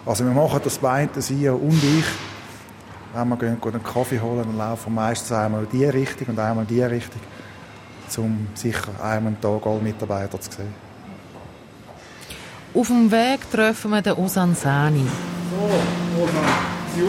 Also 0.06 0.26
wir 0.26 0.32
machen 0.32 0.60
das 0.64 0.78
beide, 0.80 1.22
Sie 1.22 1.48
und 1.48 1.84
ich, 1.84 2.06
wenn 3.14 3.30
wir 3.30 3.38
gehen, 3.38 3.58
einen 3.62 3.84
Kaffee 3.84 4.20
holen, 4.20 4.44
dann 4.46 4.58
laufen 4.58 4.94
wir 4.94 5.02
meistens 5.02 5.32
einmal 5.32 5.64
in 5.64 5.70
die 5.70 5.86
Richtung 5.86 6.28
und 6.30 6.40
einmal 6.40 6.66
in 6.66 6.76
die 6.76 6.82
Richtung, 6.82 7.22
um 8.18 8.48
sicher 8.54 8.92
einmal 9.02 9.34
am 9.34 9.42
Tag 9.42 9.66
alle 9.66 9.80
Mitarbeiter 9.80 10.40
zu 10.40 10.52
sehen. 10.52 10.74
Auf 12.74 12.88
dem 12.88 13.12
Weg 13.12 13.52
treffen 13.52 13.92
wir 13.92 14.02
den 14.02 14.14
Osan 14.14 14.56
Sani. 14.56 15.06
So, 15.50 16.24
Osan, 16.24 16.46
Sie 16.96 17.02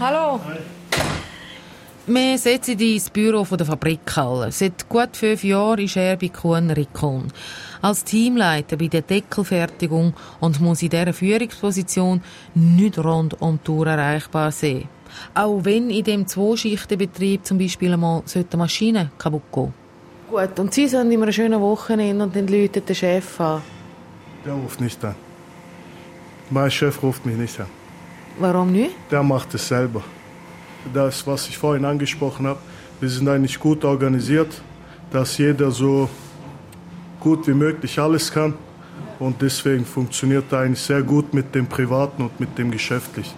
Hallo. 0.00 0.40
Hi. 0.46 0.58
Wir 2.06 2.38
setzen 2.38 2.78
ihn 2.78 2.94
ins 2.94 3.10
Büro 3.10 3.44
der 3.44 3.66
Fabrikhalle. 3.66 4.50
Seit 4.50 4.88
gut 4.88 5.14
fünf 5.14 5.44
Jahren 5.44 5.80
ist 5.80 5.96
er 5.96 6.16
bei 6.16 6.28
Kuhn 6.28 6.70
Rikon. 6.70 7.32
Als 7.80 8.04
Teamleiter 8.04 8.76
bei 8.76 8.88
der 8.88 9.02
Deckelfertigung 9.02 10.14
und 10.40 10.60
muss 10.60 10.82
in 10.82 10.90
dieser 10.90 11.12
Führungsposition 11.12 12.22
nicht 12.54 12.98
rund 12.98 13.40
um 13.40 13.58
die 13.58 13.64
Tour 13.64 13.86
erreichbar 13.86 14.52
sein. 14.52 14.88
Auch 15.34 15.64
wenn 15.64 15.90
in 15.90 16.04
dem 16.04 16.26
Zweischichtenbetrieb 16.26 17.44
zum 17.44 17.58
Beispiel 17.58 17.92
einmal 17.92 18.22
eine 18.34 18.46
Maschine 18.56 19.10
kaputt 19.18 19.42
gehen 19.52 19.72
Gut, 20.30 20.58
und 20.58 20.74
Sie 20.74 20.86
sind 20.86 21.10
immer 21.10 21.26
ein 21.26 21.32
schönes 21.32 21.58
Wochenende 21.58 22.24
und 22.24 22.36
dann 22.36 22.46
läutet 22.48 22.88
der 22.88 22.94
Chef 22.94 23.40
an. 23.40 23.62
Der 24.44 24.52
ruft 24.52 24.80
nicht 24.80 25.02
an. 25.04 25.14
Mein 26.50 26.70
Chef 26.70 27.02
ruft 27.02 27.24
mich 27.24 27.36
nicht 27.36 27.58
an. 27.58 27.66
Warum 28.38 28.72
nicht? 28.72 28.94
Der 29.10 29.22
macht 29.22 29.54
es 29.54 29.66
selber 29.66 30.04
das, 30.92 31.26
was 31.26 31.48
ich 31.48 31.58
vorhin 31.58 31.84
angesprochen 31.84 32.46
habe, 32.46 32.60
wir 33.00 33.08
sind 33.08 33.28
eigentlich 33.28 33.58
gut 33.58 33.84
organisiert, 33.84 34.60
dass 35.10 35.38
jeder 35.38 35.70
so 35.70 36.08
gut 37.20 37.46
wie 37.46 37.54
möglich 37.54 37.98
alles 37.98 38.32
kann. 38.32 38.54
Und 39.18 39.42
deswegen 39.42 39.84
funktioniert 39.84 40.52
er 40.52 40.60
eigentlich 40.60 40.80
sehr 40.80 41.02
gut 41.02 41.34
mit 41.34 41.54
dem 41.54 41.66
Privaten 41.66 42.22
und 42.22 42.38
mit 42.38 42.56
dem 42.56 42.70
Geschäftlichen. 42.70 43.34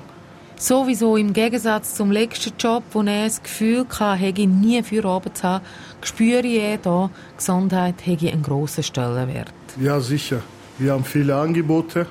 Sowieso 0.57 1.17
im 1.17 1.33
Gegensatz 1.33 1.95
zum 1.95 2.13
letzten 2.13 2.53
Job, 2.59 2.83
wo 2.93 3.01
er 3.01 3.25
das 3.25 3.43
Gefühl 3.43 3.87
hatte, 3.89 4.47
nie 4.47 4.83
für 4.83 5.07
Arbeit 5.07 5.39
zu 5.39 5.45
haben, 5.45 5.65
spüre 6.03 6.47
ich 6.47 6.61
hier, 6.61 7.11
Gesundheit 7.35 7.95
hätte 8.05 8.31
einen 8.31 8.43
grossen 8.43 8.83
Stellenwert. 8.83 9.55
Ja, 9.81 10.01
sicher. 10.01 10.43
Wir 10.79 10.93
haben 10.93 11.05
viele 11.05 11.35
Angebote, 11.35 12.07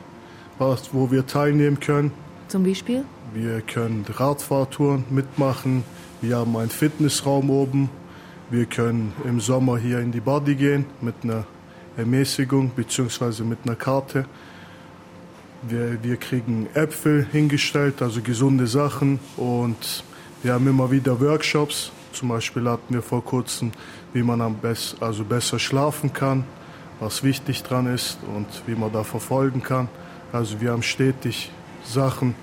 wo 0.58 1.12
wir 1.12 1.28
teilnehmen 1.28 1.80
können. 1.80 2.12
Zum 2.48 2.64
Beispiel? 2.64 3.06
Wir 3.36 3.62
können 3.62 4.04
Radfahrtouren 4.12 5.06
mitmachen. 5.12 5.84
Wir 6.22 6.38
haben 6.38 6.58
einen 6.58 6.72
Fitnessraum 6.72 7.52
oben. 7.52 7.92
Wir 8.50 8.66
können 8.66 9.14
im 9.26 9.40
Sommer 9.40 9.78
hier 9.78 10.00
in 10.00 10.12
die 10.12 10.22
Body 10.22 10.56
gehen 10.56 10.86
mit 11.02 11.14
einer 11.24 11.46
Ermäßigung 12.00 12.72
bzw. 12.72 13.44
mit 13.44 13.60
einer 13.66 13.76
Karte. 13.76 14.26
Wir, 15.62 16.02
wir 16.02 16.18
kriegen 16.18 16.68
Äpfel 16.74 17.28
hingestellt, 17.32 18.02
also 18.02 18.22
gesunde 18.22 18.68
Sachen. 18.68 19.20
Und 19.38 20.04
Wir 20.42 20.54
haben 20.54 20.68
immer 20.68 20.90
wieder 20.90 21.20
Workshops. 21.20 21.92
Zum 22.14 22.30
Beispiel 22.30 22.70
hatten 22.70 22.94
wir 22.94 23.02
vor 23.02 23.22
kurzem, 23.26 23.74
wie 24.14 24.24
man 24.24 24.40
am 24.40 24.56
best, 24.56 24.96
also 25.04 25.26
besser 25.26 25.60
schlafen 25.60 26.14
kann, 26.14 26.46
was 27.02 27.24
wichtig 27.24 27.62
dran 27.64 27.94
ist 27.94 28.20
und 28.34 28.48
wie 28.66 28.76
man 28.76 28.90
da 28.94 29.04
verfolgen 29.04 29.62
kann. 29.62 29.90
Also 30.32 30.62
wir 30.62 30.72
haben 30.72 30.82
stetig 30.82 31.52
Sachen, 31.84 32.36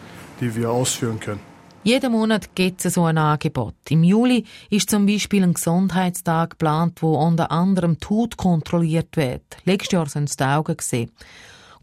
die 0.43 0.55
wir 0.55 0.71
ausführen 0.71 1.19
können. 1.19 1.41
Jeden 1.87 2.11
Monat 2.11 2.53
gibt 2.57 2.85
es 2.85 2.95
so 2.95 3.05
ein 3.05 3.17
Angebot. 3.17 3.77
Im 3.91 4.03
Juli 4.03 4.43
ist 4.71 4.91
zum 4.91 5.07
Beispiel 5.07 5.45
ein 5.45 5.55
Gesundheitstag 5.55 6.51
geplant, 6.51 7.01
wo 7.01 7.15
unter 7.15 7.53
anderem 7.53 7.97
die 7.97 8.07
Haut 8.09 8.37
kontrolliert 8.37 9.17
wird. 9.17 9.45
Letztes 9.65 9.93
Jahr 9.93 10.09
sind 10.09 10.29
es 10.29 10.37
die 10.37 10.43
Augen 10.43 10.77
gesehen. 10.77 11.13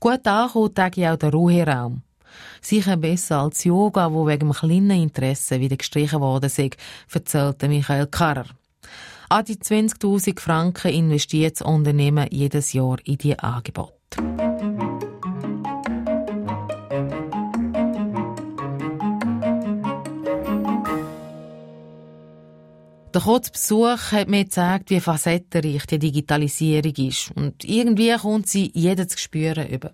Gut 0.02 0.28
ankommt 0.28 0.78
auch 0.78 0.89
der 0.92 1.32
Ruheraum. 1.32 2.02
Sicher 2.60 2.98
besser 2.98 3.44
als 3.44 3.63
Yoga, 3.63 4.12
wo 4.12 4.28
wegen 4.28 4.48
einem 4.48 4.52
kleinen 4.52 5.04
Interesse 5.04 5.62
wieder 5.62 5.78
gestrichen 5.78 6.20
worden 6.20 6.48
ist, 6.48 6.76
erzählte 7.10 7.70
Michael 7.70 8.08
Karrer. 8.08 8.48
An 9.30 9.46
die 9.46 9.56
20.000 9.56 10.38
Franken 10.38 10.92
investiert 10.92 11.62
das 11.62 11.66
Unternehmen 11.66 12.28
jedes 12.30 12.74
Jahr 12.74 12.98
in 13.06 13.20
die 13.20 13.39
Angebote. 13.39 13.94
Der 23.13 23.21
kurze 23.21 23.52
Besuch 23.52 24.12
hat 24.12 24.28
mir 24.28 24.45
gezeigt, 24.45 24.89
wie 24.89 24.99
facettenreich 24.99 25.86
die 25.86 25.99
Digitalisierung 25.99 26.95
ist. 26.95 27.30
Und 27.36 27.63
irgendwie 27.63 28.12
kommt 28.15 28.49
sie 28.49 28.71
jeder 28.73 29.08
zu 29.08 29.19
spüren 29.19 29.67
über. 29.67 29.91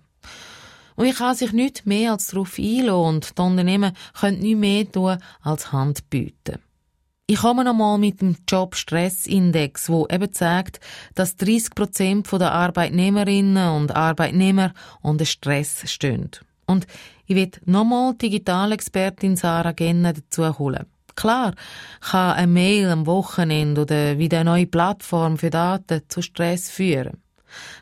Und 0.96 1.04
ich 1.04 1.16
kann 1.16 1.36
sich 1.36 1.52
nicht 1.52 1.84
mehr 1.84 2.12
als 2.12 2.28
darauf 2.28 2.58
einlassen 2.58 2.90
und 2.92 3.38
die 3.38 3.42
Unternehmen 3.42 3.92
können 4.18 4.38
nicht 4.38 4.56
mehr 4.56 4.90
tun 4.90 5.18
als 5.42 5.70
Hand 5.70 6.08
bieten. 6.08 6.60
Ich 7.26 7.40
komme 7.40 7.62
nochmal 7.62 7.98
mit 7.98 8.22
dem 8.22 8.36
Job-Stress-Index, 8.48 9.90
wo 9.90 10.06
eben 10.10 10.32
zeigt, 10.32 10.80
dass 11.14 11.36
30 11.36 11.74
Prozent 11.74 12.32
der 12.32 12.52
Arbeitnehmerinnen 12.52 13.68
und 13.76 13.94
Arbeitnehmer 13.94 14.72
unter 15.02 15.26
Stress 15.26 15.82
stehen. 15.90 16.30
Und 16.66 16.86
ich 17.26 17.36
will 17.36 17.50
nochmal 17.66 18.14
Digitalexpertin 18.14 19.36
Sarah 19.36 19.72
Genner 19.72 20.14
dazu 20.14 20.58
holen. 20.58 20.86
Klar 21.20 21.54
kann 22.00 22.32
eine 22.32 22.46
Mail 22.46 22.88
am 22.88 23.04
Wochenende 23.04 23.82
oder 23.82 24.16
wieder 24.16 24.40
eine 24.40 24.50
neue 24.52 24.66
Plattform 24.66 25.36
für 25.36 25.50
Daten 25.50 26.00
zu 26.08 26.22
Stress 26.22 26.70
führen. 26.70 27.22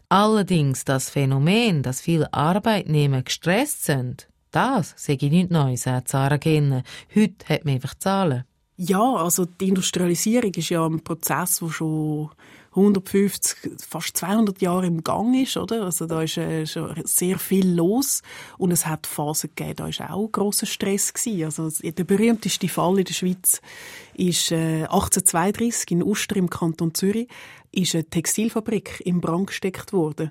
Allerdings 0.08 0.84
das 0.84 1.08
Phänomen, 1.08 1.84
dass 1.84 2.00
viele 2.00 2.34
Arbeitnehmer 2.34 3.22
gestresst 3.22 3.84
sind, 3.84 4.28
das 4.50 4.92
sage 4.96 5.26
ich 5.26 5.30
nicht 5.30 5.52
neu, 5.52 5.76
sagt 5.76 6.08
Sarah 6.08 6.38
Genne. 6.38 6.82
Heute 7.14 7.48
hat 7.48 7.64
man 7.64 7.74
einfach 7.74 7.94
Zahlen. 7.94 8.42
Ja, 8.76 9.14
also 9.14 9.44
die 9.44 9.68
Industrialisierung 9.68 10.54
ist 10.54 10.70
ja 10.70 10.84
ein 10.84 11.04
Prozess, 11.04 11.60
der 11.60 11.68
schon 11.68 12.30
150, 12.78 13.78
fast 13.86 14.16
200 14.16 14.60
Jahre 14.60 14.86
im 14.86 15.04
Gang 15.04 15.34
ist, 15.40 15.56
oder? 15.56 15.84
Also 15.84 16.06
da 16.06 16.22
ist 16.22 16.36
äh, 16.36 16.66
schon 16.66 16.94
sehr 17.04 17.38
viel 17.38 17.68
los 17.74 18.22
und 18.56 18.70
es 18.70 18.86
hat 18.86 19.06
Phasen 19.06 19.50
gegeben, 19.54 19.76
da 19.76 19.88
ist 19.88 20.00
auch 20.00 20.28
großer 20.28 20.66
Stress 20.66 21.12
gewesen. 21.12 21.44
Also 21.44 21.68
der 21.82 22.04
berühmteste 22.04 22.68
Fall 22.68 22.98
in 22.98 23.04
der 23.04 23.14
Schweiz 23.14 23.60
ist 24.14 24.52
äh, 24.52 24.84
1832 24.84 25.90
in 25.92 26.02
Uster 26.02 26.36
im 26.36 26.50
Kanton 26.50 26.94
Zürich 26.94 27.28
ist 27.72 27.94
eine 27.94 28.04
Textilfabrik 28.04 29.02
in 29.04 29.20
Brand 29.20 29.48
gesteckt 29.48 29.92
worden, 29.92 30.30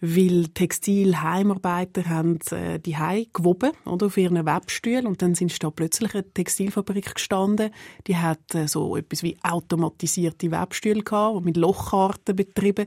weil 0.00 0.48
Textilheimarbeiter 0.48 2.08
haben 2.08 2.38
äh, 2.50 2.78
die 2.78 2.96
Hai 2.96 3.26
gewoben 3.32 3.72
oder 3.84 4.06
auf 4.06 4.16
ihren 4.16 4.44
Webstühlen 4.44 5.06
und 5.06 5.22
dann 5.22 5.34
sind 5.34 5.62
da 5.62 5.70
plötzlich 5.70 6.14
eine 6.14 6.30
Textilfabrik 6.32 7.14
gestanden, 7.14 7.70
die 8.06 8.16
hat 8.16 8.54
äh, 8.54 8.68
so 8.68 8.96
etwas 8.96 9.22
wie 9.22 9.36
automatisierte 9.42 10.50
Webstühle 10.50 11.02
gehabt, 11.02 11.40
die 11.40 11.44
mit 11.44 11.56
Lochkarten 11.56 12.36
betrieben 12.36 12.86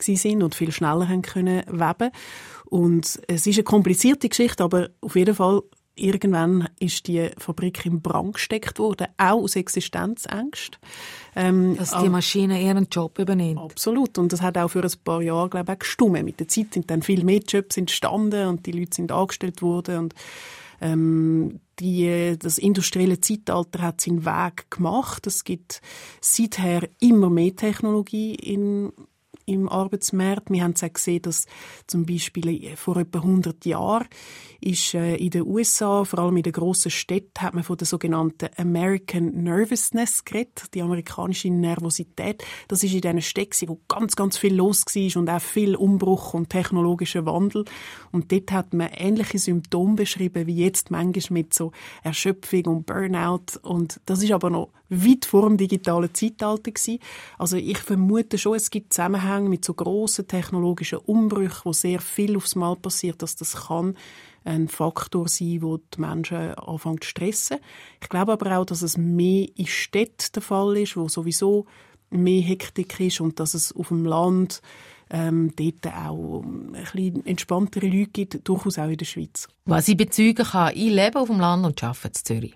sind 0.00 0.42
und 0.42 0.54
viel 0.54 0.72
schneller 0.72 1.08
haben 1.08 1.22
können 1.22 1.62
weben. 1.66 2.10
Und 2.66 3.20
es 3.26 3.46
ist 3.46 3.56
eine 3.56 3.64
komplizierte 3.64 4.28
Geschichte, 4.28 4.62
aber 4.62 4.90
auf 5.00 5.16
jeden 5.16 5.34
Fall 5.34 5.62
irgendwann 6.00 6.68
ist 6.78 7.06
die 7.06 7.30
Fabrik 7.38 7.84
in 7.86 8.00
Brand 8.00 8.34
gesteckt 8.34 8.78
worden, 8.78 9.08
auch 9.16 9.42
aus 9.42 9.56
Existenzängsten. 9.56 10.78
Ähm, 11.36 11.76
Dass 11.76 11.96
die 11.96 12.08
Maschine 12.08 12.60
ihren 12.62 12.88
Job 12.90 13.18
übernimmt. 13.18 13.60
Absolut. 13.60 14.18
Und 14.18 14.32
das 14.32 14.42
hat 14.42 14.58
auch 14.58 14.68
für 14.68 14.82
ein 14.82 14.92
paar 15.04 15.22
Jahre, 15.22 15.48
glaube 15.48 15.76
ich, 15.80 16.00
auch. 16.00 16.08
Mit 16.10 16.40
der 16.40 16.48
Zeit 16.48 16.74
sind 16.74 16.90
dann 16.90 17.02
viel 17.02 17.24
mehr 17.24 17.40
Jobs 17.40 17.76
entstanden 17.76 18.48
und 18.48 18.66
die 18.66 18.72
Leute 18.72 18.96
sind 18.96 19.12
angestellt 19.12 19.62
worden 19.62 19.98
und 19.98 20.14
ähm, 20.80 21.60
die, 21.78 22.36
das 22.38 22.58
industrielle 22.58 23.20
Zeitalter 23.20 23.82
hat 23.82 24.00
seinen 24.00 24.24
Weg 24.24 24.70
gemacht. 24.70 25.26
Es 25.26 25.44
gibt 25.44 25.80
seither 26.20 26.88
immer 27.00 27.30
mehr 27.30 27.54
Technologie 27.54 28.34
in 28.34 28.92
im 29.46 29.68
Arbeitsmarkt. 29.68 30.50
Wir 30.50 30.62
haben 30.62 30.74
es 30.74 30.84
auch 30.84 30.92
gesehen, 30.92 31.22
dass 31.22 31.46
zum 31.86 32.06
Beispiel 32.06 32.76
vor 32.76 32.96
etwa 32.96 33.18
100 33.18 33.64
Jahren 33.66 34.06
ist 34.60 34.94
äh, 34.94 35.16
in 35.16 35.30
den 35.30 35.46
USA, 35.46 36.04
vor 36.04 36.18
allem 36.18 36.36
in 36.36 36.42
den 36.42 36.52
grossen 36.52 36.90
Städten, 36.90 37.40
hat 37.40 37.54
man 37.54 37.64
von 37.64 37.76
der 37.76 37.86
sogenannten 37.86 38.48
American 38.56 39.42
Nervousness 39.42 40.24
geredet, 40.24 40.74
die 40.74 40.82
amerikanische 40.82 41.50
Nervosität. 41.50 42.44
Das 42.68 42.82
ist 42.82 42.92
in 42.92 43.00
diesen 43.00 43.22
Städten, 43.22 43.68
wo 43.68 43.80
ganz, 43.88 44.16
ganz 44.16 44.36
viel 44.36 44.54
los 44.54 44.84
war 44.86 45.20
und 45.20 45.30
auch 45.30 45.40
viel 45.40 45.76
Umbruch 45.76 46.34
und 46.34 46.50
technologischer 46.50 47.24
Wandel. 47.26 47.64
Und 48.12 48.32
dort 48.32 48.52
hat 48.52 48.74
man 48.74 48.90
ähnliche 48.92 49.38
Symptome 49.38 49.96
beschrieben, 49.96 50.46
wie 50.46 50.56
jetzt 50.56 50.90
manchmal 50.90 51.40
mit 51.40 51.54
so 51.54 51.72
Erschöpfung 52.02 52.66
und 52.66 52.86
Burnout. 52.86 53.58
Und 53.62 54.00
das 54.06 54.22
ist 54.22 54.32
aber 54.32 54.50
noch 54.50 54.70
weit 54.90 55.24
vor 55.24 55.48
dem 55.48 55.56
digitalen 55.56 56.12
Zeitalter 56.12 56.72
gewesen. 56.72 56.98
Also 57.38 57.56
ich 57.56 57.78
vermute 57.78 58.36
schon, 58.38 58.56
es 58.56 58.70
gibt 58.70 58.92
Zusammenhänge 58.92 59.48
mit 59.48 59.64
so 59.64 59.72
grossen 59.72 60.26
technologischen 60.26 60.98
Umbrüchen, 60.98 61.60
wo 61.64 61.72
sehr 61.72 62.00
viel 62.00 62.36
aufs 62.36 62.56
Mal 62.56 62.76
passiert, 62.76 63.22
dass 63.22 63.36
das 63.36 63.68
kann 63.68 63.96
ein 64.44 64.68
Faktor 64.68 65.28
sein, 65.28 65.62
wo 65.62 65.78
die 65.78 66.00
Menschen 66.00 66.54
anfangen 66.54 67.00
zu 67.00 67.08
stressen. 67.08 67.58
Ich 68.00 68.08
glaube 68.08 68.32
aber 68.32 68.58
auch, 68.58 68.64
dass 68.64 68.82
es 68.82 68.96
mehr 68.96 69.46
in 69.54 69.66
Städten 69.66 70.32
der 70.34 70.42
Fall 70.42 70.76
ist, 70.76 70.96
wo 70.96 71.08
sowieso 71.08 71.66
mehr 72.10 72.42
Hektik 72.42 72.98
ist 73.00 73.20
und 73.20 73.38
dass 73.38 73.54
es 73.54 73.74
auf 73.74 73.88
dem 73.88 74.04
Land 74.04 74.62
ähm, 75.10 75.52
dort 75.56 75.94
auch 75.94 76.42
ein 76.42 76.72
bisschen 76.72 77.26
entspanntere 77.26 77.86
Leute 77.86 78.10
gibt, 78.10 78.48
durchaus 78.48 78.78
auch 78.78 78.88
in 78.88 78.96
der 78.96 79.04
Schweiz. 79.04 79.48
Was 79.64 79.88
ich 79.88 79.96
bezeugen 79.96 80.46
kann, 80.46 80.72
ich 80.74 80.90
lebe 80.90 81.18
auf 81.18 81.28
dem 81.28 81.40
Land 81.40 81.66
und 81.66 81.82
arbeite 81.82 82.08
in 82.08 82.24
Zürich. 82.24 82.54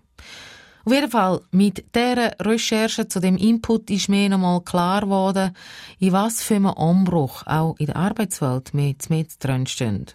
Auf 0.87 0.92
jeden 0.92 1.11
Fall, 1.11 1.40
mit 1.51 1.85
dieser 1.94 2.33
Recherche 2.40 3.09
zu 3.09 3.18
dem 3.18 3.38
Input 3.38 3.90
ist 3.90 4.11
mir 4.11 4.29
nochmal 4.29 4.61
klar 4.61 5.01
geworden, 5.01 5.57
in 5.99 6.12
was 6.12 6.42
für 6.42 6.57
einem 6.57 6.66
Umbruch 6.66 7.47
auch 7.47 7.77
in 7.79 7.87
der 7.87 7.97
Arbeitswelt 7.97 8.75
wir 8.75 8.94
mit 9.09 9.42
drin 9.42 9.66
stehen. 9.66 10.07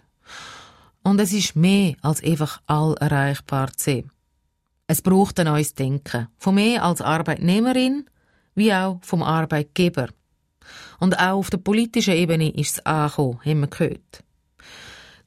Und 1.02 1.20
es 1.20 1.32
ist 1.32 1.56
mehr 1.56 1.94
als 2.02 2.22
einfach 2.22 2.60
all 2.66 2.94
erreichbar 3.00 3.72
zu 3.72 3.84
sehen. 3.84 4.10
Es 4.86 5.02
braucht 5.02 5.38
ein 5.38 5.46
neues 5.46 5.74
Denken. 5.74 6.28
Von 6.36 6.56
mir 6.56 6.82
als 6.82 7.00
Arbeitnehmerin, 7.00 8.06
wie 8.54 8.72
auch 8.72 8.98
vom 9.02 9.22
Arbeitgeber. 9.22 10.08
Und 10.98 11.18
auch 11.18 11.38
auf 11.38 11.50
der 11.50 11.58
politischen 11.58 12.14
Ebene 12.14 12.50
ist 12.50 12.72
es 12.72 12.86
angekommen, 12.86 13.40
haben 13.44 13.60
wir 13.60 13.66
gehört. 13.68 14.24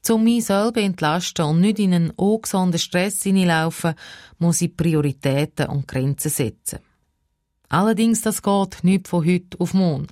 Um 0.10 0.24
mich 0.26 0.46
selber 0.46 0.82
entlasten 0.82 1.46
und 1.46 1.62
nicht 1.62 1.80
in 1.80 1.94
einen 1.94 2.10
ungesunden 2.12 2.78
Stress 2.78 3.24
hineinlaufen, 3.24 3.96
muss 4.38 4.62
ich 4.62 4.76
Prioritäten 4.76 5.68
und 5.68 5.88
Grenzen 5.88 6.30
setzen. 6.30 6.80
Allerdings, 7.74 8.22
das 8.22 8.44
geht 8.44 8.84
nicht 8.84 9.08
von 9.08 9.26
heute 9.26 9.60
auf 9.60 9.74
morgen. 9.74 10.06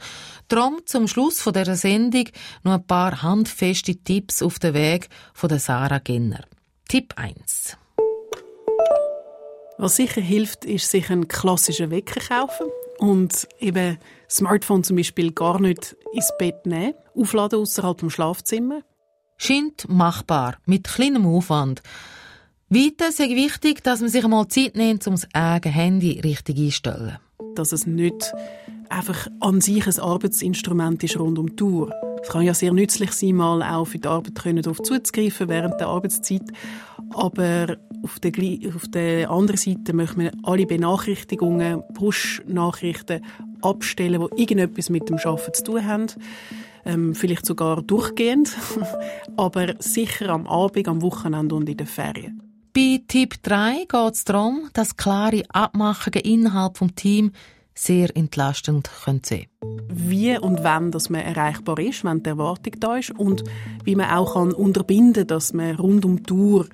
Darum 0.47 0.79
zum 0.85 1.07
Schluss 1.07 1.39
von 1.41 1.53
dieser 1.53 1.75
Sendung 1.75 2.25
noch 2.63 2.73
ein 2.73 2.87
paar 2.87 3.21
handfeste 3.21 3.95
Tipps 3.95 4.41
auf 4.41 4.57
den 4.57 4.73
Weg 4.73 5.09
von 5.35 5.47
der 5.47 5.59
Sarah 5.59 5.99
Genner. 5.99 6.43
Tipp 6.87 7.13
1. 7.17 7.77
Was 9.77 9.95
sicher 9.95 10.21
hilft, 10.21 10.65
ist 10.65 10.89
sich 10.89 11.11
einen 11.11 11.27
klassischen 11.27 11.91
Wecker 11.91 12.19
kaufen 12.19 12.65
und 12.97 13.47
eben 13.59 13.99
Smartphone 14.27 14.83
zum 14.83 14.95
Beispiel 14.95 15.31
gar 15.31 15.61
nicht 15.61 15.95
ins 16.13 16.31
Bett 16.39 16.65
nehmen, 16.65 16.95
aufladen 17.15 17.59
außerhalb 17.59 17.99
vom 17.99 18.09
Schlafzimmer, 18.09 18.81
scheint 19.37 19.87
machbar, 19.87 20.57
mit 20.65 20.85
kleinem 20.85 21.27
Aufwand. 21.27 21.83
Weiter 22.69 23.09
ist 23.09 23.19
wichtig, 23.19 23.83
dass 23.83 24.01
man 24.01 24.09
sich 24.09 24.23
einmal 24.23 24.47
Zeit 24.47 24.75
nimmt, 24.75 25.05
um 25.05 25.13
das 25.13 25.27
eigene 25.33 25.75
Handy 25.75 26.19
richtig 26.21 26.57
einzustellen. 26.57 27.19
Dass 27.55 27.71
es 27.71 27.85
nicht 27.85 28.33
einfach 28.89 29.27
an 29.39 29.61
sich 29.61 29.87
ein 29.87 29.99
Arbeitsinstrument 29.99 31.03
ist 31.03 31.19
rund 31.19 31.39
um 31.39 31.47
die 31.47 31.55
Tour. 31.55 31.93
Es 32.21 32.29
kann 32.29 32.43
ja 32.43 32.53
sehr 32.53 32.73
nützlich 32.73 33.11
sein, 33.13 33.35
mal 33.35 33.63
auch 33.63 33.85
für 33.85 33.97
die 33.97 34.07
Arbeit 34.07 34.65
darauf 34.65 34.81
zuzugreifen 34.81 35.49
während 35.49 35.79
der 35.79 35.87
Arbeitszeit. 35.87 36.43
Aber 37.13 37.77
auf 38.03 38.19
der, 38.19 38.31
auf 38.75 38.87
der 38.89 39.29
anderen 39.29 39.57
Seite 39.57 39.93
möchte 39.93 40.17
man 40.17 40.31
alle 40.43 40.65
Benachrichtigungen, 40.65 41.83
Push-Nachrichten 41.93 43.21
abstellen, 43.61 44.27
die 44.35 44.41
irgendetwas 44.41 44.89
mit 44.89 45.09
dem 45.09 45.17
Arbeiten 45.17 45.53
zu 45.53 45.63
tun 45.63 45.85
haben 45.85 46.07
ähm, 46.85 47.15
vielleicht 47.15 47.45
sogar 47.45 47.81
durchgehend, 47.81 48.55
aber 49.37 49.75
sicher 49.79 50.29
am 50.29 50.47
Abend, 50.47 50.87
am 50.87 51.01
Wochenende 51.01 51.55
und 51.55 51.69
in 51.69 51.77
den 51.77 51.87
Ferien. 51.87 52.50
Bei 52.73 53.01
Tipp 53.05 53.43
3 53.43 53.85
geht 53.89 54.13
es 54.13 54.23
darum, 54.23 54.69
dass 54.71 54.95
klare 54.95 55.43
Abmachungen 55.49 56.21
innerhalb 56.21 56.79
des 56.79 56.95
Teams 56.95 57.31
sehr 57.75 58.15
entlastend 58.15 58.89
sein 59.05 59.21
können 59.23 59.47
Wie 59.89 60.37
und 60.37 60.63
wann 60.63 60.89
dass 60.89 61.09
man 61.09 61.19
erreichbar 61.19 61.79
ist, 61.79 62.05
wenn 62.05 62.23
die 62.23 62.29
Erwartung 62.29 62.73
da 62.79 62.95
ist 62.95 63.11
und 63.11 63.43
wie 63.83 63.97
man 63.97 64.11
auch 64.11 64.35
kann 64.35 64.53
unterbinden 64.53 65.13
kann, 65.13 65.27
dass 65.27 65.51
man 65.51 65.75
rund 65.75 66.05
um 66.05 66.17
die 66.17 66.23
Tour 66.23 66.67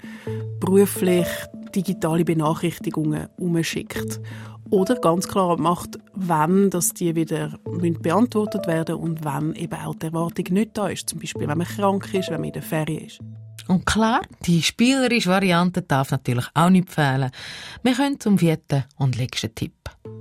beruflich 0.60 1.27
digitale 1.73 2.25
Benachrichtigungen 2.25 3.29
umschickt. 3.38 4.21
Oder 4.69 4.95
ganz 4.95 5.27
klar 5.27 5.60
macht, 5.60 5.97
wann 6.13 6.69
dass 6.69 6.93
die 6.93 7.15
wieder 7.15 7.57
beantwortet 8.03 8.67
werden 8.67 8.97
und 8.97 9.23
wann 9.23 9.55
eben 9.55 9.79
auch 9.79 9.95
die 9.95 10.07
Erwartung 10.07 10.45
nicht 10.51 10.77
da 10.77 10.89
ist. 10.89 11.10
Zum 11.10 11.19
Beispiel, 11.19 11.47
wenn 11.47 11.57
man 11.57 11.65
krank 11.65 12.13
ist, 12.13 12.29
wenn 12.29 12.41
man 12.41 12.49
in 12.49 12.53
der 12.53 12.62
Ferien 12.62 13.05
ist. 13.05 13.19
Und 13.67 13.86
klar, 13.86 14.21
die 14.45 14.62
spielerische 14.62 15.30
Variante 15.30 15.82
darf 15.82 16.12
natürlich 16.12 16.45
auch 16.53 16.69
nicht 16.69 16.89
fehlen. 16.89 17.32
Wir 17.84 17.93
können 17.93 18.19
zum 18.19 18.38
vierten 18.38 18.86
und 18.97 19.17
letzten 19.17 19.53
Tipp. 19.53 19.73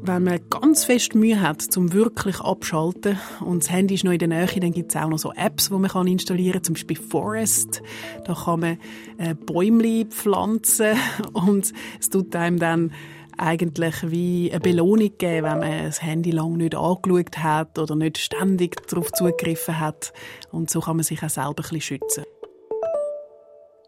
Wenn 0.03 0.25
man 0.25 0.41
ganz 0.51 0.85
fest 0.85 1.15
Mühe 1.15 1.41
hat, 1.41 1.63
zum 1.63 1.93
wirklich 1.93 2.41
abschalten 2.41 3.19
und 3.41 3.63
das 3.63 3.71
Handy 3.71 3.95
ist 3.95 4.05
noch 4.05 4.13
in 4.13 4.19
der 4.19 4.29
Nähe, 4.29 4.61
dann 4.61 4.73
gibt 4.73 4.95
es 4.95 5.01
auch 5.01 5.09
noch 5.09 5.19
so 5.19 5.33
Apps, 5.33 5.69
die 5.69 5.75
man 5.75 6.07
installieren 6.07 6.55
kann, 6.55 6.65
zum 6.65 6.75
Beispiel 6.75 6.97
Forest. 6.97 7.83
Da 8.25 8.35
kann 8.35 8.61
man 8.61 8.79
äh, 9.19 9.35
Bäume 9.35 10.07
pflanzen 10.07 10.97
und 11.33 11.73
es 12.01 12.11
tut 12.11 12.35
einem 12.35 12.59
dann 12.59 12.93
eigentlich 13.39 14.11
wie 14.11 14.51
eine 14.51 14.61
Belohnung 14.61 15.13
geben, 15.19 15.47
wenn 15.47 15.59
man 15.59 15.85
das 15.85 16.03
Handy 16.03 16.31
lang 16.31 16.57
nicht 16.57 16.75
angeschaut 16.75 17.39
hat 17.39 17.79
oder 17.79 17.95
nicht 17.95 18.19
ständig 18.19 18.87
darauf 18.89 19.13
zugegriffen 19.13 19.79
hat. 19.79 20.13
Und 20.51 20.71
so 20.71 20.81
kann 20.81 20.97
man 20.97 21.05
sich 21.05 21.23
auch 21.23 21.29
selber 21.29 21.51
ein 21.51 21.55
bisschen 21.57 21.81
schützen. 21.81 22.25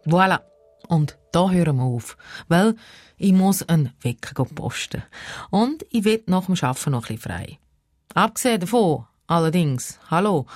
Voilà. 0.08 0.40
Und 0.88 1.18
da 1.32 1.50
hören 1.50 1.76
wir 1.76 1.84
auf. 1.84 2.16
Weil 2.48 2.74
ich 3.18 3.32
muss 3.32 3.62
einen 3.68 3.92
Wecker 4.00 4.44
posten. 4.46 5.02
Und 5.50 5.84
ich 5.90 6.04
will 6.04 6.22
nach 6.26 6.46
dem 6.46 6.54
Arbeiten 6.60 6.90
noch 6.92 7.02
bisschen 7.02 7.18
frei. 7.18 7.58
Abgesehen 8.14 8.60
davon, 8.60 9.04
allerdings, 9.26 9.98
hallo, 10.10 10.46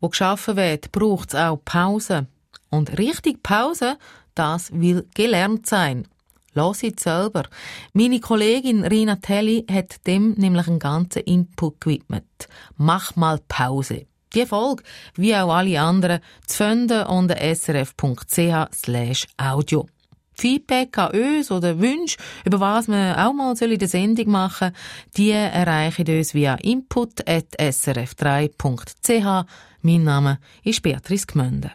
wo 0.00 0.08
geschaffen 0.08 0.56
wird, 0.56 0.90
braucht 0.90 1.28
es 1.28 1.34
auch 1.36 1.60
Pause. 1.64 2.26
Und 2.70 2.98
richtig 2.98 3.42
Pause, 3.42 3.98
das 4.34 4.72
will 4.72 5.06
gelernt 5.14 5.66
sein. 5.66 6.08
Lass 6.54 6.82
es 6.82 7.00
selber. 7.00 7.44
Meine 7.92 8.18
Kollegin 8.18 8.84
Rina 8.84 9.16
Telli 9.16 9.64
hat 9.70 10.06
dem 10.08 10.32
nämlich 10.32 10.66
einen 10.66 10.80
ganzen 10.80 11.22
Input 11.22 11.80
gewidmet. 11.80 12.48
Mach 12.76 13.14
mal 13.14 13.38
Pause. 13.46 14.06
Die 14.34 14.46
Folge, 14.46 14.82
wie 15.16 15.34
auch 15.34 15.52
alle 15.52 15.80
anderen, 15.80 16.20
zu 16.46 16.58
finden 16.58 17.06
unter 17.06 17.36
srf.ch 17.36 19.26
audio. 19.36 19.86
Feedback 20.34 20.96
an 20.98 21.10
uns 21.10 21.50
oder 21.50 21.80
Wünsche, 21.80 22.16
über 22.44 22.60
was 22.60 22.86
wir 22.88 23.16
auch 23.18 23.32
mal 23.32 23.56
in 23.60 23.78
der 23.78 23.88
Sendung 23.88 24.30
machen 24.30 24.72
die 25.16 25.30
erreichen 25.30 26.06
uns 26.06 26.34
via 26.34 26.54
input.srf3.ch. 26.54 29.46
Mein 29.82 30.04
Name 30.04 30.38
ist 30.62 30.82
Beatrice 30.82 31.26
Gmünde. 31.26 31.72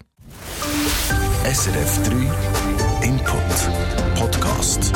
SRF 1.43 2.03
3 2.03 2.31
Input 3.05 3.35
Podcast. 4.15 4.93